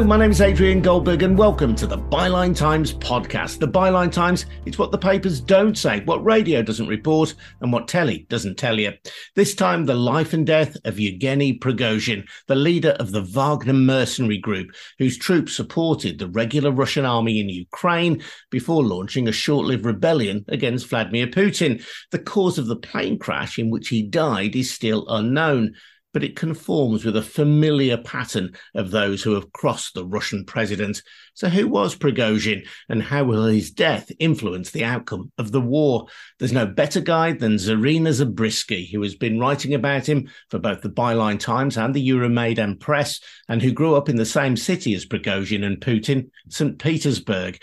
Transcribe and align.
Hello, 0.00 0.08
my 0.08 0.16
name 0.16 0.30
is 0.30 0.40
Adrian 0.40 0.80
Goldberg, 0.80 1.22
and 1.22 1.36
welcome 1.36 1.74
to 1.74 1.86
the 1.86 1.98
Byline 1.98 2.56
Times 2.56 2.94
podcast. 2.94 3.58
The 3.58 3.68
Byline 3.68 4.10
Times, 4.10 4.46
it's 4.64 4.78
what 4.78 4.92
the 4.92 4.96
papers 4.96 5.42
don't 5.42 5.76
say, 5.76 6.00
what 6.06 6.24
radio 6.24 6.62
doesn't 6.62 6.88
report, 6.88 7.34
and 7.60 7.70
what 7.70 7.86
telly 7.86 8.24
doesn't 8.30 8.56
tell 8.56 8.80
you. 8.80 8.94
This 9.36 9.54
time, 9.54 9.84
the 9.84 9.94
life 9.94 10.32
and 10.32 10.46
death 10.46 10.74
of 10.86 10.98
Yevgeny 10.98 11.58
Prigozhin, 11.58 12.26
the 12.46 12.54
leader 12.54 12.92
of 12.92 13.12
the 13.12 13.20
Wagner 13.20 13.74
mercenary 13.74 14.38
group, 14.38 14.70
whose 14.98 15.18
troops 15.18 15.54
supported 15.54 16.18
the 16.18 16.28
regular 16.28 16.72
Russian 16.72 17.04
army 17.04 17.38
in 17.38 17.50
Ukraine 17.50 18.22
before 18.48 18.82
launching 18.82 19.28
a 19.28 19.32
short 19.32 19.66
lived 19.66 19.84
rebellion 19.84 20.46
against 20.48 20.86
Vladimir 20.86 21.26
Putin. 21.26 21.84
The 22.10 22.20
cause 22.20 22.56
of 22.56 22.68
the 22.68 22.76
plane 22.76 23.18
crash 23.18 23.58
in 23.58 23.68
which 23.68 23.88
he 23.88 24.02
died 24.02 24.56
is 24.56 24.72
still 24.72 25.06
unknown 25.10 25.74
but 26.12 26.24
it 26.24 26.36
conforms 26.36 27.04
with 27.04 27.16
a 27.16 27.22
familiar 27.22 27.96
pattern 27.96 28.52
of 28.74 28.90
those 28.90 29.22
who 29.22 29.34
have 29.34 29.52
crossed 29.52 29.94
the 29.94 30.04
Russian 30.04 30.44
president. 30.44 31.02
So, 31.34 31.48
who 31.48 31.68
was 31.68 31.94
Prigozhin 31.94 32.66
and 32.88 33.02
how 33.02 33.24
will 33.24 33.46
his 33.46 33.70
death 33.70 34.10
influence 34.18 34.70
the 34.70 34.84
outcome 34.84 35.32
of 35.38 35.52
the 35.52 35.60
war? 35.60 36.06
There's 36.38 36.52
no 36.52 36.66
better 36.66 37.00
guide 37.00 37.38
than 37.38 37.54
Zarina 37.54 38.12
Zabrisky, 38.12 38.90
who 38.90 39.02
has 39.02 39.14
been 39.14 39.38
writing 39.38 39.74
about 39.74 40.08
him 40.08 40.28
for 40.50 40.58
both 40.58 40.82
the 40.82 40.90
Byline 40.90 41.38
Times 41.38 41.76
and 41.76 41.94
the 41.94 42.08
Euromaidan 42.08 42.80
Press, 42.80 43.20
and 43.48 43.62
who 43.62 43.72
grew 43.72 43.94
up 43.94 44.08
in 44.08 44.16
the 44.16 44.24
same 44.24 44.56
city 44.56 44.94
as 44.94 45.06
Prigozhin 45.06 45.64
and 45.64 45.80
Putin, 45.80 46.30
St. 46.48 46.78
Petersburg. 46.78 47.58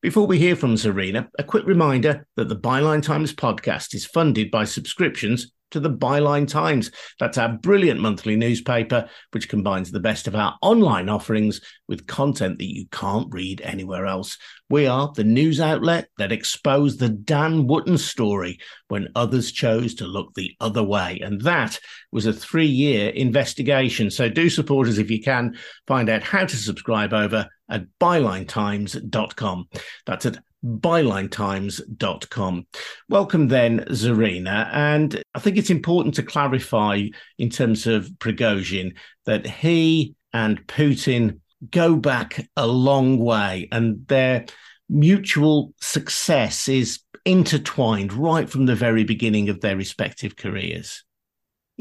Before 0.00 0.26
we 0.26 0.36
hear 0.36 0.56
from 0.56 0.74
Zarina, 0.74 1.28
a 1.38 1.44
quick 1.44 1.64
reminder 1.64 2.26
that 2.34 2.48
the 2.48 2.56
Byline 2.56 3.04
Times 3.04 3.32
podcast 3.32 3.94
is 3.94 4.04
funded 4.04 4.50
by 4.50 4.64
subscriptions 4.64 5.52
to 5.72 5.80
the 5.80 5.90
Byline 5.90 6.48
Times. 6.48 6.90
That's 7.18 7.38
our 7.38 7.48
brilliant 7.48 8.00
monthly 8.00 8.36
newspaper, 8.36 9.08
which 9.32 9.48
combines 9.48 9.90
the 9.90 10.00
best 10.00 10.28
of 10.28 10.34
our 10.34 10.56
online 10.62 11.08
offerings 11.08 11.60
with 11.88 12.06
content 12.06 12.58
that 12.58 12.72
you 12.72 12.86
can't 12.90 13.28
read 13.30 13.60
anywhere 13.62 14.06
else. 14.06 14.38
We 14.70 14.86
are 14.86 15.12
the 15.14 15.24
news 15.24 15.60
outlet 15.60 16.08
that 16.16 16.32
exposed 16.32 16.98
the 16.98 17.10
Dan 17.10 17.66
Wootton 17.66 17.98
story 17.98 18.58
when 18.88 19.08
others 19.14 19.52
chose 19.52 19.94
to 19.96 20.06
look 20.06 20.32
the 20.34 20.54
other 20.60 20.82
way. 20.82 21.20
And 21.22 21.40
that 21.42 21.78
was 22.10 22.24
a 22.26 22.32
three 22.32 22.66
year 22.66 23.10
investigation. 23.10 24.10
So 24.10 24.28
do 24.28 24.48
support 24.48 24.88
us 24.88 24.98
if 24.98 25.10
you 25.10 25.20
can. 25.20 25.58
Find 25.86 26.08
out 26.08 26.22
how 26.22 26.46
to 26.46 26.56
subscribe 26.56 27.12
over 27.12 27.48
at 27.68 27.86
bylinetimes.com. 28.00 29.68
That's 30.06 30.26
at 30.26 30.38
bylinetimes.com. 30.64 32.66
Welcome 33.08 33.48
then, 33.48 33.80
Zarina. 33.90 34.68
And 34.72 35.22
I 35.34 35.38
think 35.38 35.56
it's 35.56 35.70
important 35.70 36.14
to 36.16 36.22
clarify 36.22 37.08
in 37.38 37.50
terms 37.50 37.86
of 37.86 38.08
Prigozhin 38.18 38.96
that 39.26 39.46
he 39.46 40.14
and 40.32 40.66
Putin 40.66 41.40
go 41.70 41.96
back 41.96 42.48
a 42.56 42.66
long 42.66 43.18
way 43.18 43.68
and 43.70 44.06
their 44.08 44.46
mutual 44.88 45.72
success 45.80 46.68
is 46.68 47.00
intertwined 47.24 48.12
right 48.12 48.50
from 48.50 48.66
the 48.66 48.74
very 48.74 49.04
beginning 49.04 49.48
of 49.48 49.60
their 49.60 49.76
respective 49.76 50.36
careers. 50.36 51.04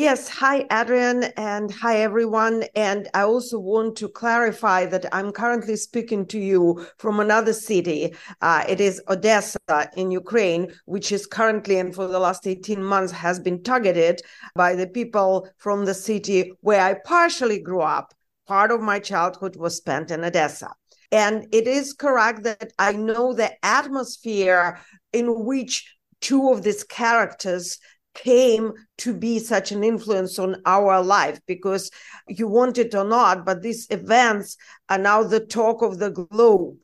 Yes, 0.01 0.27
hi, 0.27 0.65
Adrian, 0.71 1.25
and 1.37 1.71
hi, 1.71 1.97
everyone. 1.97 2.63
And 2.73 3.07
I 3.13 3.21
also 3.21 3.59
want 3.59 3.95
to 3.97 4.09
clarify 4.09 4.87
that 4.87 5.05
I'm 5.11 5.31
currently 5.31 5.75
speaking 5.75 6.25
to 6.29 6.39
you 6.39 6.87
from 6.97 7.19
another 7.19 7.53
city. 7.53 8.15
Uh, 8.41 8.63
it 8.67 8.81
is 8.81 8.99
Odessa 9.09 9.59
in 9.95 10.09
Ukraine, 10.09 10.73
which 10.85 11.11
is 11.11 11.27
currently 11.27 11.77
and 11.77 11.93
for 11.93 12.07
the 12.07 12.17
last 12.17 12.47
18 12.47 12.83
months 12.83 13.11
has 13.11 13.39
been 13.39 13.61
targeted 13.61 14.23
by 14.55 14.73
the 14.73 14.87
people 14.87 15.47
from 15.59 15.85
the 15.85 15.93
city 15.93 16.51
where 16.61 16.81
I 16.81 16.95
partially 17.05 17.59
grew 17.59 17.81
up. 17.81 18.11
Part 18.47 18.71
of 18.71 18.81
my 18.81 18.97
childhood 18.97 19.55
was 19.55 19.77
spent 19.77 20.09
in 20.09 20.23
Odessa. 20.23 20.73
And 21.11 21.45
it 21.51 21.67
is 21.67 21.93
correct 21.93 22.41
that 22.41 22.73
I 22.79 22.93
know 22.93 23.33
the 23.35 23.51
atmosphere 23.63 24.79
in 25.13 25.45
which 25.45 25.95
two 26.21 26.49
of 26.49 26.63
these 26.63 26.83
characters 26.83 27.77
came 28.13 28.73
to 28.99 29.13
be 29.13 29.39
such 29.39 29.71
an 29.71 29.83
influence 29.83 30.37
on 30.39 30.61
our 30.65 31.01
life 31.01 31.39
because 31.47 31.91
you 32.27 32.47
want 32.47 32.77
it 32.77 32.93
or 32.93 33.03
not, 33.03 33.45
but 33.45 33.61
these 33.61 33.87
events 33.89 34.57
are 34.89 34.97
now 34.97 35.23
the 35.23 35.39
talk 35.39 35.81
of 35.81 35.99
the 35.99 36.11
globe. 36.11 36.77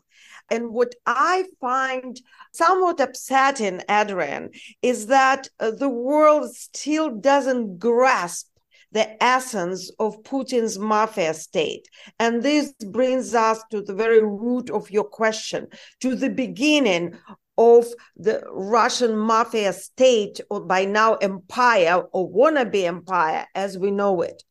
And 0.50 0.72
what 0.72 0.96
I 1.06 1.44
find 1.60 2.20
somewhat 2.54 3.00
upsetting, 3.02 3.82
Adrian, 3.90 4.52
is 4.82 5.08
that 5.08 5.50
uh, 5.60 5.72
the 5.72 5.90
world 5.90 6.56
still 6.56 7.10
doesn't 7.18 7.80
grasp 7.80 8.48
the 8.94 9.22
essence 9.22 9.92
of 10.00 10.24
Putin's 10.24 10.80
mafia 10.80 11.34
state. 11.34 11.90
And 12.20 12.42
this 12.42 12.74
brings 12.92 13.36
us 13.36 13.62
to 13.72 13.82
the 13.82 13.94
very 13.94 14.24
root 14.24 14.70
of 14.70 14.90
your 14.90 15.04
question, 15.04 15.68
to 16.00 16.16
the 16.16 16.30
beginning 16.30 17.18
of 17.58 17.86
the 18.16 18.44
Russian 18.52 19.18
mafia 19.18 19.74
state, 19.74 20.40
or 20.50 20.62
by 20.62 20.86
now 20.86 21.16
empire 21.16 22.04
or 22.12 22.30
wannabe 22.30 22.84
empire 22.84 23.46
as 23.56 23.78
we 23.78 23.92
know 23.92 24.22
it. 24.22 24.44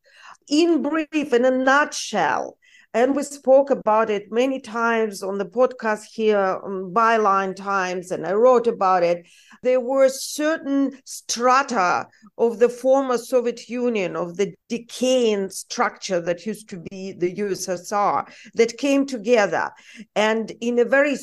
In 0.49 0.81
brief, 0.81 1.33
in 1.33 1.45
a 1.45 1.51
nutshell, 1.51 2.57
and 2.93 3.15
we 3.15 3.23
spoke 3.23 3.69
about 3.69 4.09
it 4.09 4.31
many 4.31 4.59
times 4.59 5.21
on 5.21 5.37
the 5.37 5.45
podcast 5.45 6.05
here 6.11 6.59
on 6.63 6.93
Byline 6.93 7.55
Times, 7.55 8.11
and 8.11 8.25
I 8.25 8.33
wrote 8.33 8.65
about 8.65 9.03
it. 9.03 9.27
There 9.61 9.81
were 9.81 10.09
certain 10.09 10.97
strata 11.03 12.07
of 12.37 12.59
the 12.59 12.69
former 12.69 13.17
Soviet 13.17 13.67
Union, 13.69 14.15
of 14.15 14.37
the 14.37 14.55
decaying 14.69 15.49
structure 15.49 16.21
that 16.21 16.45
used 16.45 16.69
to 16.69 16.79
be 16.89 17.11
the 17.11 17.35
USSR, 17.35 18.31
that 18.55 18.77
came 18.77 19.05
together. 19.05 19.69
And 20.15 20.51
in 20.61 20.79
a 20.79 20.85
very 20.85 21.17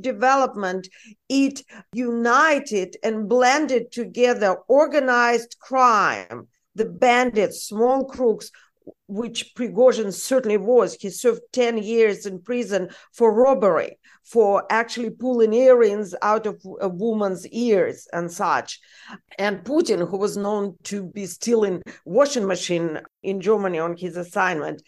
development, 0.00 0.88
it 1.28 1.62
united 1.92 2.96
and 3.02 3.28
blended 3.28 3.92
together 3.92 4.56
organized 4.68 5.56
crime, 5.60 6.48
the 6.74 6.84
bandits, 6.84 7.64
small 7.64 8.04
crooks, 8.04 8.50
which 9.08 9.54
Prigozhin 9.54 10.12
certainly 10.12 10.58
was. 10.58 10.94
He 11.00 11.10
served 11.10 11.40
10 11.52 11.78
years 11.78 12.26
in 12.26 12.40
prison 12.40 12.90
for 13.12 13.32
robbery, 13.32 13.98
for 14.22 14.64
actually 14.70 15.10
pulling 15.10 15.54
earrings 15.54 16.14
out 16.22 16.46
of 16.46 16.60
a 16.80 16.88
woman's 16.88 17.46
ears 17.48 18.06
and 18.12 18.30
such. 18.30 18.78
And 19.38 19.64
Putin, 19.64 20.08
who 20.08 20.18
was 20.18 20.36
known 20.36 20.76
to 20.84 21.04
be 21.04 21.26
stealing 21.26 21.82
washing 22.04 22.46
machine 22.46 23.00
in 23.22 23.40
Germany 23.40 23.78
on 23.78 23.96
his 23.96 24.16
assignment, 24.16 24.82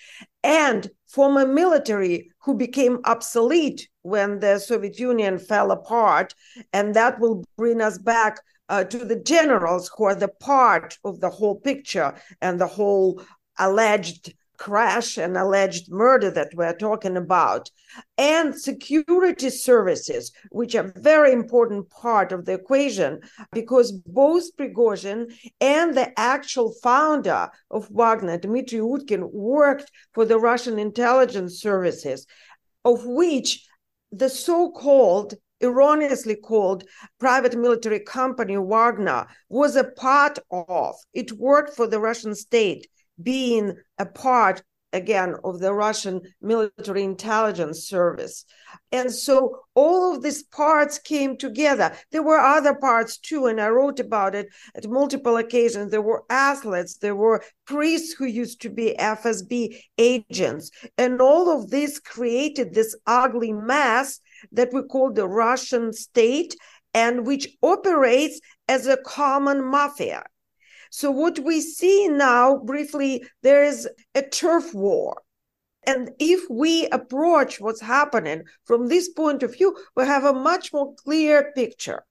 and 0.45 0.91
former 1.09 1.47
military 1.47 2.31
who 2.41 2.55
became 2.55 3.01
obsolete 3.05 3.89
when 4.03 4.41
the 4.41 4.59
Soviet 4.59 4.99
Union 4.99 5.39
fell 5.39 5.71
apart. 5.71 6.35
And 6.73 6.95
that 6.95 7.19
will 7.19 7.45
bring 7.57 7.81
us 7.81 7.99
back 7.99 8.39
uh, 8.71 8.85
to 8.85 8.99
the 9.05 9.17
generals 9.17 9.91
who 9.97 10.05
are 10.05 10.15
the 10.15 10.29
part 10.29 10.97
of 11.05 11.21
the 11.21 11.29
whole 11.29 11.57
picture 11.57 12.15
and 12.41 12.61
the 12.61 12.67
whole 12.67 13.21
alleged 13.61 14.35
crash 14.57 15.17
and 15.17 15.39
alleged 15.39 15.91
murder 15.91 16.31
that 16.31 16.51
we're 16.55 16.77
talking 16.77 17.17
about, 17.17 17.71
and 18.19 18.55
security 18.55 19.49
services, 19.49 20.33
which 20.51 20.75
are 20.75 20.93
very 20.97 21.33
important 21.33 21.89
part 21.89 22.31
of 22.31 22.45
the 22.45 22.53
equation, 22.53 23.19
because 23.53 23.91
both 23.91 24.55
Prigozhin 24.59 25.33
and 25.63 25.97
the 25.97 26.13
actual 26.21 26.75
founder 26.83 27.49
of 27.71 27.89
Wagner, 27.89 28.37
Dmitry 28.37 28.81
Utkin, 28.81 29.33
worked 29.33 29.91
for 30.13 30.27
the 30.27 30.39
Russian 30.39 30.79
intelligence 30.79 31.59
services, 31.63 32.27
of 32.85 33.07
which 33.07 33.67
the 34.13 34.29
so-called 34.29 35.37
erroneously 35.63 36.37
called 36.37 36.85
private 37.19 37.57
military 37.57 38.01
company 38.01 38.59
Wagner 38.59 39.27
was 39.49 39.75
a 39.77 39.85
part 39.85 40.39
of. 40.51 40.97
It 41.15 41.33
worked 41.33 41.77
for 41.77 41.87
the 41.87 42.01
Russian 42.01 42.35
state 42.35 42.89
being 43.23 43.75
a 43.99 44.07
part 44.07 44.63
again 44.93 45.37
of 45.45 45.61
the 45.61 45.73
Russian 45.73 46.21
military 46.41 47.05
intelligence 47.05 47.87
service. 47.87 48.45
And 48.93 49.13
so 49.13 49.61
all 49.75 50.15
of 50.15 50.23
these 50.23 50.43
parts 50.43 50.99
came 50.99 51.37
together. 51.37 51.95
There 52.11 52.23
were 52.23 52.39
other 52.39 52.75
parts 52.75 53.19
too, 53.19 53.47
and 53.47 53.61
I 53.61 53.69
wrote 53.69 54.01
about 54.01 54.35
it 54.35 54.49
at 54.75 54.89
multiple 54.89 55.37
occasions. 55.37 55.91
There 55.91 56.03
were 56.03 56.25
athletes, 56.29 56.97
there 56.97 57.17
were 57.17 57.43
priests 57.67 58.13
who 58.13 58.27
used 58.27 58.61
to 58.63 58.71
be 58.71 58.97
FSB 58.99 59.77
agents. 59.99 60.71
And 60.99 61.21
all 61.21 61.51
of 61.51 61.71
this 61.71 62.01
created 62.01 62.75
this 62.75 62.97
ugly 63.07 63.53
mess 63.53 64.21
that 64.53 64.73
we 64.73 64.83
call 64.83 65.13
the 65.13 65.29
Russian 65.29 65.93
state 65.93 66.57
and 66.93 67.27
which 67.27 67.49
operates 67.63 68.41
as 68.69 68.87
a 68.87 68.97
common 68.97 69.65
mafia. 69.65 70.25
So, 70.91 71.11
what 71.11 71.39
we 71.39 71.61
see 71.61 72.09
now, 72.09 72.59
briefly, 72.59 73.25
there 73.43 73.63
is 73.65 73.89
a 74.15 74.23
turf 74.23 74.75
war. 74.75 75.23
And 75.87 76.11
if 76.19 76.49
we 76.51 76.89
approach 76.89 77.61
what's 77.61 77.81
happening 77.81 78.43
from 78.65 78.89
this 78.89 79.09
point 79.09 79.43
of 79.43 79.55
view, 79.55 79.77
we 79.97 80.05
have 80.05 80.25
a 80.25 80.33
much 80.33 80.73
more 80.73 80.95
clear 80.97 81.53
picture. 81.55 82.05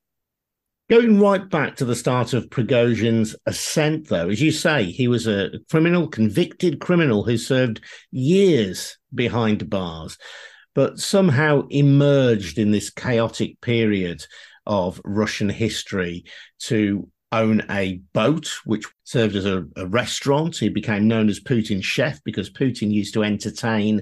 Going 0.89 1.19
right 1.19 1.47
back 1.47 1.75
to 1.75 1.85
the 1.85 1.95
start 1.95 2.33
of 2.33 2.49
Prigozhin's 2.49 3.35
ascent, 3.45 4.07
though, 4.07 4.29
as 4.29 4.41
you 4.41 4.51
say, 4.51 4.85
he 4.85 5.07
was 5.07 5.27
a 5.27 5.51
criminal, 5.69 6.07
convicted 6.07 6.79
criminal 6.79 7.23
who 7.23 7.37
served 7.37 7.81
years 8.09 8.97
behind 9.13 9.69
bars, 9.69 10.17
but 10.73 10.97
somehow 10.97 11.67
emerged 11.69 12.57
in 12.57 12.71
this 12.71 12.89
chaotic 12.89 13.61
period 13.61 14.25
of 14.65 14.99
Russian 15.05 15.49
history 15.49 16.23
to 16.61 17.07
own 17.31 17.61
a 17.69 18.01
boat, 18.13 18.51
which 18.65 18.85
served 19.03 19.35
as 19.35 19.45
a, 19.45 19.65
a, 19.75 19.85
restaurant. 19.85 20.57
He 20.57 20.69
became 20.69 21.07
known 21.07 21.29
as 21.29 21.39
Putin's 21.39 21.85
chef 21.85 22.23
because 22.23 22.49
Putin 22.49 22.91
used 22.91 23.13
to 23.13 23.23
entertain 23.23 24.01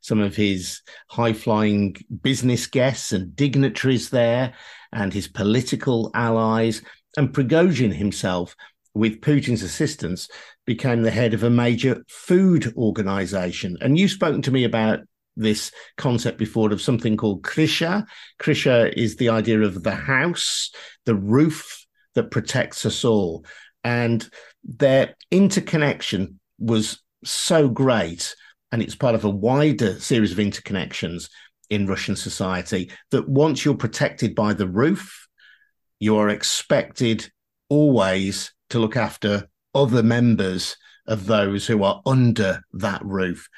some 0.00 0.20
of 0.20 0.36
his 0.36 0.82
high 1.08 1.32
flying 1.32 1.96
business 2.22 2.66
guests 2.66 3.12
and 3.12 3.34
dignitaries 3.34 4.10
there 4.10 4.54
and 4.92 5.12
his 5.12 5.28
political 5.28 6.10
allies. 6.14 6.82
And 7.16 7.32
Prigozhin 7.32 7.92
himself, 7.92 8.54
with 8.94 9.20
Putin's 9.20 9.62
assistance, 9.62 10.28
became 10.64 11.02
the 11.02 11.10
head 11.10 11.34
of 11.34 11.42
a 11.42 11.50
major 11.50 12.04
food 12.08 12.72
organization. 12.76 13.76
And 13.80 13.98
you've 13.98 14.10
spoken 14.10 14.42
to 14.42 14.52
me 14.52 14.64
about 14.64 15.00
this 15.36 15.70
concept 15.96 16.38
before 16.38 16.72
of 16.72 16.82
something 16.82 17.16
called 17.16 17.42
Krysha. 17.42 18.04
Krysha 18.40 18.92
is 18.92 19.16
the 19.16 19.30
idea 19.30 19.60
of 19.60 19.82
the 19.82 19.94
house, 19.94 20.70
the 21.06 21.14
roof 21.14 21.86
that 22.18 22.32
protects 22.32 22.84
us 22.84 23.04
all. 23.04 23.44
And 23.84 24.28
their 24.64 25.14
interconnection 25.30 26.40
was 26.58 27.00
so 27.24 27.68
great, 27.68 28.34
and 28.72 28.82
it's 28.82 28.96
part 28.96 29.14
of 29.14 29.24
a 29.24 29.30
wider 29.30 29.98
series 30.00 30.32
of 30.32 30.38
interconnections 30.38 31.28
in 31.70 31.86
Russian 31.86 32.16
society 32.16 32.90
that 33.12 33.28
once 33.28 33.64
you're 33.64 33.76
protected 33.76 34.34
by 34.34 34.52
the 34.52 34.66
roof, 34.66 35.28
you 36.00 36.16
are 36.16 36.28
expected 36.28 37.30
always 37.68 38.52
to 38.70 38.80
look 38.80 38.96
after 38.96 39.48
other 39.74 40.02
members 40.02 40.76
of 41.06 41.26
those 41.26 41.66
who 41.66 41.84
are 41.84 42.02
under 42.04 42.62
that 42.72 43.04
roof. 43.04 43.48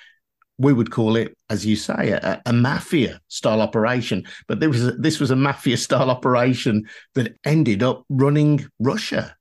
We 0.61 0.73
would 0.73 0.91
call 0.91 1.17
it, 1.17 1.35
as 1.49 1.65
you 1.65 1.75
say, 1.75 2.11
a, 2.11 2.43
a 2.45 2.53
mafia 2.53 3.21
style 3.29 3.62
operation. 3.62 4.25
But 4.47 4.61
was 4.69 4.87
a, 4.87 4.93
this 4.93 5.19
was 5.19 5.31
a 5.31 5.37
mafia 5.37 5.77
style 5.77 6.11
operation 6.17 6.85
that 7.15 7.35
ended 7.45 7.83
up 7.83 8.05
running 8.09 8.67
Russia. 8.79 9.37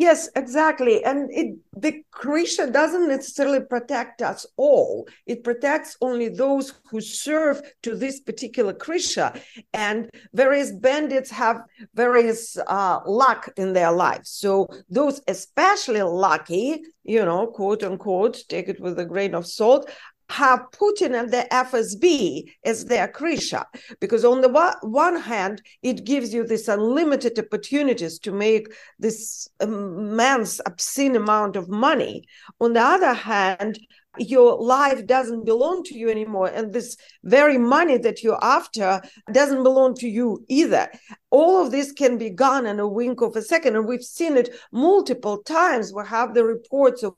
Yes, 0.00 0.30
exactly. 0.34 1.04
And 1.04 1.30
it, 1.30 1.58
the 1.76 2.02
Krysha 2.10 2.72
doesn't 2.72 3.06
necessarily 3.06 3.60
protect 3.60 4.22
us 4.22 4.46
all. 4.56 5.06
It 5.26 5.44
protects 5.44 5.94
only 6.00 6.30
those 6.30 6.72
who 6.90 7.02
serve 7.02 7.60
to 7.82 7.94
this 7.94 8.18
particular 8.18 8.72
Krysha. 8.72 9.38
And 9.74 10.08
various 10.32 10.72
bandits 10.72 11.30
have 11.32 11.60
various 11.94 12.56
uh, 12.66 13.00
luck 13.04 13.50
in 13.58 13.74
their 13.74 13.92
lives. 13.92 14.30
So 14.30 14.68
those 14.88 15.20
especially 15.28 16.00
lucky, 16.00 16.80
you 17.04 17.22
know, 17.22 17.48
quote 17.48 17.82
unquote, 17.82 18.42
take 18.48 18.70
it 18.70 18.80
with 18.80 18.98
a 18.98 19.04
grain 19.04 19.34
of 19.34 19.46
salt, 19.46 19.90
have 20.30 20.70
Putin 20.72 21.18
and 21.18 21.30
the 21.30 21.46
FSB 21.50 22.44
as 22.64 22.86
their 22.86 23.08
Krysha. 23.08 23.64
Because 24.00 24.24
on 24.24 24.40
the 24.40 24.76
one 24.82 25.20
hand, 25.20 25.62
it 25.82 26.04
gives 26.04 26.32
you 26.32 26.44
this 26.44 26.68
unlimited 26.68 27.38
opportunities 27.38 28.18
to 28.20 28.32
make 28.32 28.68
this 28.98 29.48
um, 29.60 29.98
immense, 29.98 30.60
obscene 30.66 31.16
amount 31.16 31.56
of 31.56 31.68
money. 31.68 32.24
On 32.60 32.72
the 32.72 32.80
other 32.80 33.12
hand, 33.12 33.78
your 34.18 34.60
life 34.60 35.06
doesn't 35.06 35.44
belong 35.44 35.84
to 35.84 35.96
you 35.96 36.10
anymore 36.10 36.48
and 36.48 36.72
this 36.72 36.96
very 37.22 37.56
money 37.56 37.96
that 37.96 38.24
you're 38.24 38.44
after 38.44 39.00
doesn't 39.32 39.62
belong 39.62 39.94
to 39.94 40.08
you 40.08 40.44
either 40.48 40.90
all 41.30 41.64
of 41.64 41.70
this 41.70 41.92
can 41.92 42.18
be 42.18 42.30
gone 42.30 42.66
in 42.66 42.80
a 42.80 42.86
wink 42.86 43.20
of 43.20 43.36
a 43.36 43.42
second. 43.42 43.76
And 43.76 43.86
we've 43.86 44.02
seen 44.02 44.36
it 44.36 44.50
multiple 44.72 45.42
times. 45.42 45.92
We 45.92 46.04
have 46.06 46.34
the 46.34 46.44
reports 46.44 47.02
of 47.02 47.14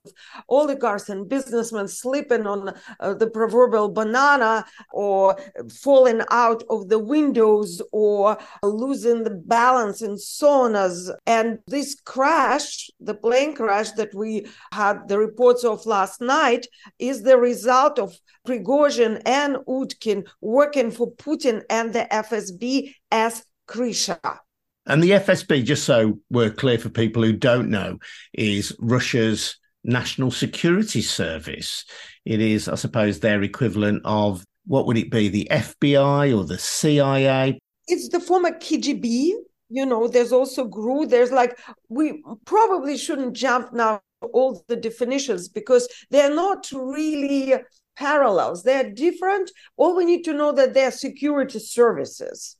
oligarchs 0.49 1.09
and 1.09 1.29
businessmen 1.29 1.89
slipping 1.89 2.47
on 2.47 2.75
uh, 3.01 3.15
the 3.15 3.31
proverbial 3.31 3.91
banana 3.91 4.65
or 4.93 5.37
falling 5.83 6.23
out 6.31 6.63
of 6.71 6.89
the 6.89 6.99
windows 6.99 7.81
or 7.93 8.39
losing 8.63 9.25
the 9.25 9.31
balance 9.31 10.03
in 10.03 10.17
saunas. 10.17 11.11
And 11.27 11.59
this 11.67 12.01
crash 12.01 12.91
the 13.01 13.15
plane 13.15 13.55
crash 13.55 13.93
that 13.93 14.15
we 14.15 14.47
had 14.73 15.09
the 15.09 15.19
reports 15.19 15.65
of 15.65 15.85
last 15.87 16.21
night 16.21 16.67
is 16.99 17.23
the 17.23 17.37
result 17.37 17.99
of 17.99 18.17
Prigozhin 18.47 19.21
and 19.27 19.57
Utkin 19.69 20.27
working 20.41 20.91
for 20.91 21.11
Putin 21.13 21.63
and 21.71 21.93
the 21.93 22.07
FSB 22.11 22.95
as 23.11 23.45
Krysha. 23.69 24.39
And 24.87 25.03
the 25.03 25.11
FSB, 25.11 25.65
just 25.65 25.85
so 25.85 26.19
we're 26.31 26.51
clear 26.51 26.79
for 26.79 26.89
people 26.89 27.23
who 27.23 27.33
don't 27.33 27.71
know, 27.71 27.99
is 28.33 28.77
Russia's 28.81 29.57
National 29.85 30.31
Security 30.31 31.03
Service. 31.03 31.85
It 32.25 32.41
is, 32.41 32.69
I 32.69 32.75
suppose, 32.75 33.21
their 33.21 33.43
equivalent 33.43 34.03
of 34.05 34.45
what 34.67 34.87
would 34.87 34.97
it 34.97 35.11
be, 35.11 35.29
the 35.29 35.49
FBI 35.51 36.37
or 36.37 36.45
the 36.45 36.59
CIA? 36.59 37.59
It's 37.89 38.09
the 38.09 38.21
former 38.21 38.51
KGB. 38.51 39.33
You 39.69 39.87
know, 39.87 40.07
there's 40.07 40.33
also 40.33 40.65
GRU. 40.65 41.07
There's 41.07 41.33
like, 41.33 41.59
we 41.89 42.23
probably 42.45 42.97
shouldn't 42.97 43.35
jump 43.35 43.73
now 43.73 44.01
all 44.33 44.63
the 44.69 44.77
definitions 44.77 45.49
because 45.49 45.89
they're 46.11 46.35
not 46.35 46.71
really 46.73 47.55
parallels. 47.97 48.63
They're 48.63 48.91
different. 48.91 49.51
All 49.77 49.97
we 49.97 50.05
need 50.05 50.25
to 50.25 50.33
know 50.33 50.53
that 50.53 50.75
they're 50.75 50.91
security 50.91 51.59
services. 51.59 52.57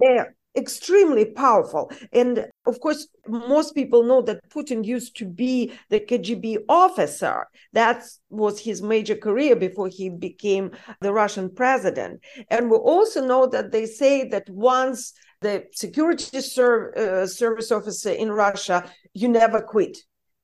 They're 0.00 0.34
extremely 0.56 1.24
powerful. 1.24 1.90
And 2.12 2.46
of 2.66 2.80
course, 2.80 3.08
most 3.26 3.74
people 3.74 4.02
know 4.02 4.22
that 4.22 4.48
Putin 4.50 4.84
used 4.84 5.16
to 5.18 5.24
be 5.24 5.72
the 5.88 6.00
KGB 6.00 6.58
officer. 6.68 7.46
That 7.72 8.02
was 8.28 8.60
his 8.60 8.82
major 8.82 9.14
career 9.14 9.56
before 9.56 9.88
he 9.88 10.10
became 10.10 10.72
the 11.00 11.12
Russian 11.12 11.54
president. 11.54 12.20
And 12.50 12.70
we 12.70 12.76
also 12.76 13.24
know 13.24 13.46
that 13.46 13.72
they 13.72 13.86
say 13.86 14.28
that 14.28 14.48
once 14.50 15.12
the 15.40 15.64
security 15.72 16.40
ser- 16.40 16.92
uh, 16.96 17.26
service 17.26 17.70
officer 17.70 18.10
in 18.10 18.32
Russia, 18.32 18.90
you 19.14 19.28
never 19.28 19.60
quit. 19.60 19.96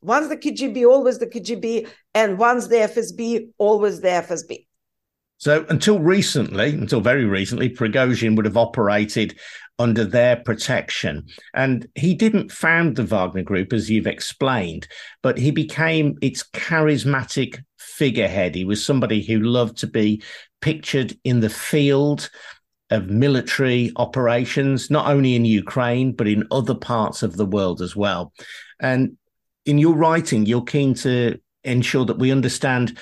Once 0.02 0.28
the 0.28 0.36
KGB, 0.36 0.86
always 0.86 1.18
the 1.18 1.26
KGB, 1.26 1.88
and 2.14 2.38
once 2.38 2.68
the 2.68 2.76
FSB, 2.76 3.48
always 3.58 4.00
the 4.00 4.08
FSB. 4.08 4.66
So 5.44 5.66
until 5.68 5.98
recently, 5.98 6.70
until 6.70 7.02
very 7.02 7.26
recently, 7.26 7.68
Prigozhin 7.68 8.34
would 8.34 8.46
have 8.46 8.56
operated 8.56 9.38
under 9.78 10.02
their 10.02 10.36
protection. 10.36 11.26
And 11.52 11.86
he 11.96 12.14
didn't 12.14 12.50
found 12.50 12.96
the 12.96 13.02
Wagner 13.02 13.42
Group, 13.42 13.74
as 13.74 13.90
you've 13.90 14.06
explained, 14.06 14.88
but 15.22 15.36
he 15.36 15.50
became 15.50 16.16
its 16.22 16.44
charismatic 16.44 17.62
figurehead. 17.76 18.54
He 18.54 18.64
was 18.64 18.82
somebody 18.82 19.22
who 19.22 19.38
loved 19.40 19.76
to 19.80 19.86
be 19.86 20.22
pictured 20.62 21.14
in 21.24 21.40
the 21.40 21.50
field 21.50 22.30
of 22.88 23.10
military 23.10 23.92
operations, 23.96 24.90
not 24.90 25.08
only 25.08 25.34
in 25.34 25.44
Ukraine, 25.44 26.12
but 26.12 26.26
in 26.26 26.48
other 26.50 26.74
parts 26.74 27.22
of 27.22 27.36
the 27.36 27.44
world 27.44 27.82
as 27.82 27.94
well. 27.94 28.32
And 28.80 29.18
in 29.66 29.76
your 29.76 29.94
writing, 29.94 30.46
you're 30.46 30.64
keen 30.64 30.94
to 30.94 31.38
ensure 31.64 32.06
that 32.06 32.18
we 32.18 32.32
understand 32.32 32.98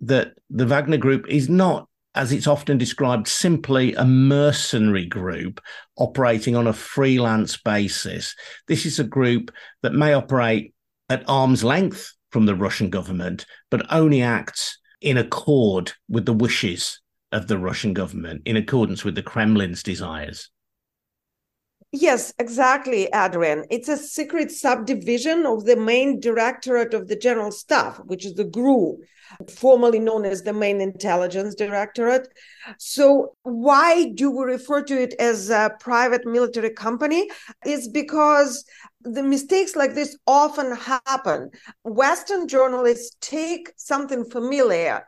that 0.00 0.34
the 0.50 0.66
Wagner 0.66 0.96
Group 0.96 1.26
is 1.28 1.48
not, 1.48 1.88
as 2.14 2.32
it's 2.32 2.46
often 2.46 2.78
described, 2.78 3.28
simply 3.28 3.94
a 3.94 4.04
mercenary 4.04 5.06
group 5.06 5.60
operating 5.96 6.56
on 6.56 6.66
a 6.66 6.72
freelance 6.72 7.56
basis. 7.56 8.34
This 8.66 8.86
is 8.86 8.98
a 8.98 9.04
group 9.04 9.52
that 9.82 9.92
may 9.92 10.12
operate 10.12 10.74
at 11.08 11.28
arm's 11.28 11.64
length 11.64 12.12
from 12.30 12.46
the 12.46 12.54
Russian 12.54 12.90
government, 12.90 13.46
but 13.70 13.86
only 13.90 14.22
acts 14.22 14.78
in 15.00 15.16
accord 15.16 15.92
with 16.08 16.26
the 16.26 16.32
wishes 16.32 17.00
of 17.32 17.46
the 17.46 17.58
Russian 17.58 17.92
government, 17.92 18.42
in 18.44 18.56
accordance 18.56 19.04
with 19.04 19.14
the 19.14 19.22
Kremlin's 19.22 19.82
desires. 19.82 20.50
Yes, 21.90 22.34
exactly, 22.38 23.08
Adrian. 23.14 23.64
It's 23.70 23.88
a 23.88 23.96
secret 23.96 24.50
subdivision 24.50 25.46
of 25.46 25.64
the 25.64 25.76
main 25.76 26.20
directorate 26.20 26.92
of 26.92 27.08
the 27.08 27.16
General 27.16 27.50
Staff, 27.50 27.96
which 28.04 28.26
is 28.26 28.34
the 28.34 28.44
GRU, 28.44 28.98
formerly 29.56 29.98
known 29.98 30.26
as 30.26 30.42
the 30.42 30.52
Main 30.52 30.82
Intelligence 30.82 31.54
Directorate. 31.54 32.28
So, 32.78 33.36
why 33.42 34.10
do 34.14 34.30
we 34.30 34.44
refer 34.44 34.82
to 34.82 35.00
it 35.00 35.14
as 35.18 35.48
a 35.48 35.70
private 35.80 36.26
military 36.26 36.70
company? 36.70 37.30
It's 37.64 37.88
because 37.88 38.66
the 39.00 39.22
mistakes 39.22 39.74
like 39.74 39.94
this 39.94 40.14
often 40.26 40.76
happen. 40.76 41.50
Western 41.84 42.48
journalists 42.48 43.16
take 43.22 43.72
something 43.78 44.26
familiar 44.26 45.06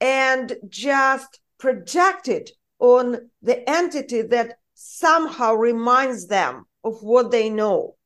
and 0.00 0.56
just 0.68 1.40
project 1.58 2.28
it 2.28 2.52
on 2.78 3.28
the 3.42 3.68
entity 3.68 4.22
that 4.22 4.59
somehow 4.82 5.52
reminds 5.54 6.26
them 6.26 6.64
of 6.84 7.02
what 7.02 7.30
they 7.30 7.50
know. 7.50 7.96